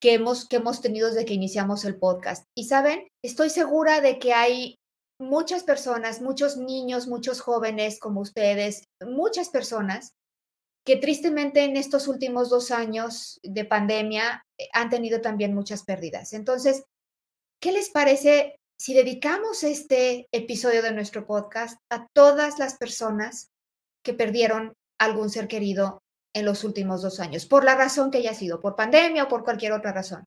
que 0.00 0.14
hemos, 0.14 0.48
que 0.48 0.56
hemos 0.56 0.80
tenido 0.80 1.08
desde 1.08 1.24
que 1.24 1.34
iniciamos 1.34 1.84
el 1.84 1.98
podcast. 1.98 2.44
Y 2.56 2.64
saben, 2.64 3.06
estoy 3.22 3.50
segura 3.50 4.00
de 4.00 4.18
que 4.18 4.32
hay 4.32 4.76
muchas 5.20 5.62
personas, 5.62 6.22
muchos 6.22 6.56
niños, 6.56 7.06
muchos 7.06 7.40
jóvenes 7.40 8.00
como 8.00 8.20
ustedes, 8.20 8.84
muchas 9.04 9.50
personas 9.50 10.12
que 10.86 10.96
tristemente 10.96 11.62
en 11.62 11.76
estos 11.76 12.08
últimos 12.08 12.48
dos 12.48 12.70
años 12.70 13.38
de 13.42 13.66
pandemia 13.66 14.42
eh, 14.58 14.68
han 14.72 14.88
tenido 14.88 15.20
también 15.20 15.54
muchas 15.54 15.84
pérdidas. 15.84 16.32
Entonces, 16.32 16.84
¿Qué 17.62 17.72
les 17.72 17.90
parece 17.90 18.56
si 18.78 18.94
dedicamos 18.94 19.64
este 19.64 20.26
episodio 20.32 20.80
de 20.80 20.92
nuestro 20.92 21.26
podcast 21.26 21.78
a 21.90 22.06
todas 22.14 22.58
las 22.58 22.78
personas 22.78 23.50
que 24.02 24.14
perdieron 24.14 24.72
algún 24.98 25.28
ser 25.28 25.46
querido 25.46 26.00
en 26.34 26.46
los 26.46 26.64
últimos 26.64 27.02
dos 27.02 27.20
años, 27.20 27.44
por 27.44 27.64
la 27.64 27.74
razón 27.74 28.10
que 28.10 28.16
haya 28.16 28.32
sido, 28.32 28.62
por 28.62 28.76
pandemia 28.76 29.24
o 29.24 29.28
por 29.28 29.44
cualquier 29.44 29.72
otra 29.72 29.92
razón? 29.92 30.24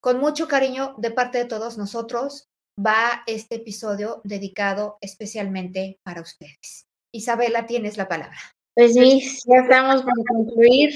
Con 0.00 0.18
mucho 0.18 0.48
cariño 0.48 0.96
de 0.98 1.12
parte 1.12 1.38
de 1.38 1.44
todos 1.44 1.78
nosotros 1.78 2.48
va 2.76 3.22
este 3.28 3.56
episodio 3.56 4.20
dedicado 4.24 4.98
especialmente 5.00 6.00
para 6.02 6.22
ustedes. 6.22 6.86
Isabela, 7.14 7.66
tienes 7.66 7.96
la 7.96 8.08
palabra. 8.08 8.38
Pues 8.74 8.94
sí, 8.94 9.20
ya 9.46 9.60
estamos 9.60 10.02
para 10.02 10.24
concluir 10.28 10.92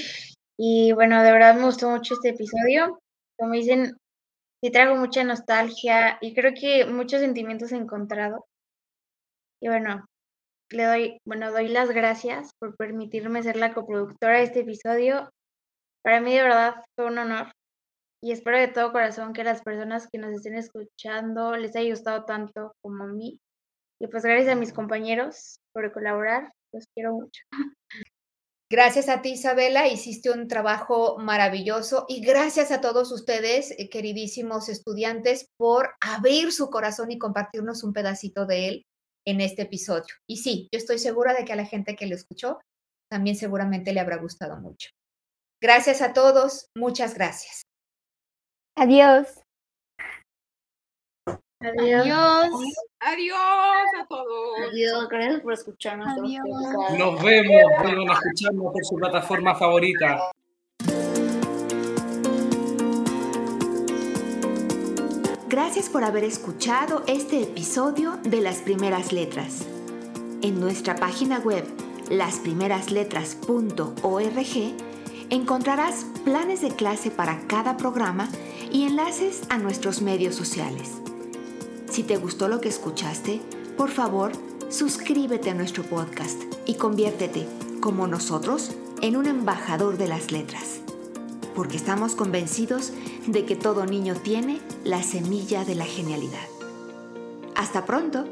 y 0.57 0.91
bueno, 0.91 1.23
de 1.23 1.31
verdad 1.31 1.55
me 1.55 1.63
gustó 1.63 1.89
mucho 1.89 2.15
este 2.15 2.29
episodio. 2.29 2.99
Como 3.37 3.53
dicen, 3.53 3.95
sí 4.61 4.71
traigo 4.71 4.95
mucha 4.95 5.23
nostalgia 5.23 6.17
y 6.21 6.33
creo 6.33 6.53
que 6.53 6.85
muchos 6.85 7.21
sentimientos 7.21 7.71
encontrados. 7.71 8.41
Y 9.61 9.67
bueno, 9.67 10.05
le 10.69 10.83
doy, 10.83 11.21
bueno, 11.25 11.51
doy 11.51 11.67
las 11.67 11.89
gracias 11.89 12.51
por 12.59 12.75
permitirme 12.75 13.43
ser 13.43 13.57
la 13.57 13.73
coproductora 13.73 14.37
de 14.37 14.43
este 14.43 14.59
episodio. 14.61 15.29
Para 16.03 16.21
mí 16.21 16.33
de 16.33 16.43
verdad 16.43 16.75
fue 16.95 17.05
un 17.05 17.17
honor 17.17 17.51
y 18.21 18.31
espero 18.31 18.57
de 18.57 18.67
todo 18.67 18.91
corazón 18.91 19.33
que 19.33 19.43
las 19.43 19.61
personas 19.61 20.07
que 20.11 20.17
nos 20.17 20.33
estén 20.33 20.55
escuchando 20.55 21.55
les 21.55 21.75
haya 21.75 21.91
gustado 21.91 22.25
tanto 22.25 22.73
como 22.81 23.03
a 23.03 23.07
mí. 23.07 23.39
Y 23.99 24.07
pues 24.07 24.23
gracias 24.23 24.49
a 24.49 24.59
mis 24.59 24.73
compañeros 24.73 25.59
por 25.73 25.91
colaborar, 25.91 26.51
los 26.73 26.85
quiero 26.93 27.13
mucho. 27.13 27.43
Gracias 28.69 29.07
a 29.07 29.21
ti, 29.21 29.31
Isabela, 29.31 29.87
hiciste 29.87 30.29
un 30.29 30.49
trabajo 30.49 31.17
maravilloso 31.17 32.05
y 32.09 32.19
gracias 32.19 32.69
a 32.71 32.81
todos 32.81 33.13
ustedes, 33.13 33.71
eh, 33.71 33.89
queridísimos 33.89 34.67
estudiantes, 34.67 35.47
por 35.57 35.91
abrir 36.01 36.51
su 36.51 36.69
corazón 36.69 37.09
y 37.11 37.17
compartirnos 37.17 37.83
un 37.83 37.93
pedacito 37.93 38.45
de 38.45 38.67
él 38.67 38.85
en 39.25 39.39
este 39.39 39.61
episodio. 39.61 40.13
Y 40.27 40.37
sí, 40.37 40.67
yo 40.73 40.79
estoy 40.79 40.99
segura 40.99 41.33
de 41.33 41.45
que 41.45 41.53
a 41.53 41.57
la 41.57 41.65
gente 41.65 41.95
que 41.95 42.07
lo 42.07 42.15
escuchó 42.15 42.59
también 43.09 43.37
seguramente 43.37 43.93
le 43.93 44.01
habrá 44.01 44.17
gustado 44.17 44.57
mucho. 44.57 44.89
Gracias 45.61 46.01
a 46.01 46.11
todos, 46.11 46.67
muchas 46.75 47.13
gracias. 47.13 47.61
Adiós. 48.75 49.46
Adiós. 51.59 52.05
Adiós. 52.05 52.51
Adiós 52.99 53.87
a 53.99 54.05
todos. 54.07 54.59
Adiós, 54.67 55.07
gracias 55.07 55.41
por 55.41 55.53
escucharnos. 55.53 56.07
Adiós. 56.07 56.43
Nos 56.97 57.23
vemos, 57.23 57.61
vuelvan 57.81 58.09
a 58.09 58.13
escucharnos 58.13 58.73
por 58.73 58.85
su 58.85 58.95
plataforma 58.95 59.55
favorita. 59.55 60.31
Gracias 65.49 65.89
por 65.89 66.03
haber 66.03 66.25
escuchado 66.25 67.03
este 67.07 67.41
episodio 67.41 68.17
de 68.23 68.41
Las 68.41 68.57
Primeras 68.57 69.11
Letras. 69.11 69.65
En 70.41 70.59
nuestra 70.59 70.95
página 70.95 71.39
web 71.39 71.63
lasprimerasletras.org 72.09 74.75
encontrarás 75.29 76.05
planes 76.23 76.61
de 76.61 76.69
clase 76.69 77.09
para 77.09 77.39
cada 77.47 77.77
programa 77.77 78.29
y 78.71 78.85
enlaces 78.85 79.41
a 79.49 79.57
nuestros 79.57 80.01
medios 80.01 80.35
sociales. 80.35 81.01
Si 81.89 82.03
te 82.03 82.17
gustó 82.17 82.47
lo 82.47 82.61
que 82.61 82.69
escuchaste, 82.69 83.41
por 83.77 83.89
favor, 83.89 84.31
suscríbete 84.69 85.49
a 85.49 85.53
nuestro 85.53 85.83
podcast 85.83 86.41
y 86.65 86.75
conviértete, 86.75 87.47
como 87.81 88.07
nosotros, 88.07 88.71
en 89.01 89.15
un 89.15 89.25
embajador 89.25 89.97
de 89.97 90.07
las 90.07 90.31
letras. 90.31 90.81
Porque 91.55 91.77
estamos 91.77 92.15
convencidos 92.15 92.91
de 93.25 93.45
que 93.45 93.55
todo 93.55 93.85
niño 93.85 94.15
tiene 94.15 94.59
la 94.83 95.01
semilla 95.01 95.65
de 95.65 95.75
la 95.75 95.85
genialidad. 95.85 96.47
Hasta 97.55 97.85
pronto. 97.85 98.25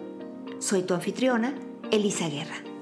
Soy 0.60 0.84
tu 0.84 0.94
anfitriona, 0.94 1.56
Elisa 1.92 2.30
Guerra. 2.30 2.75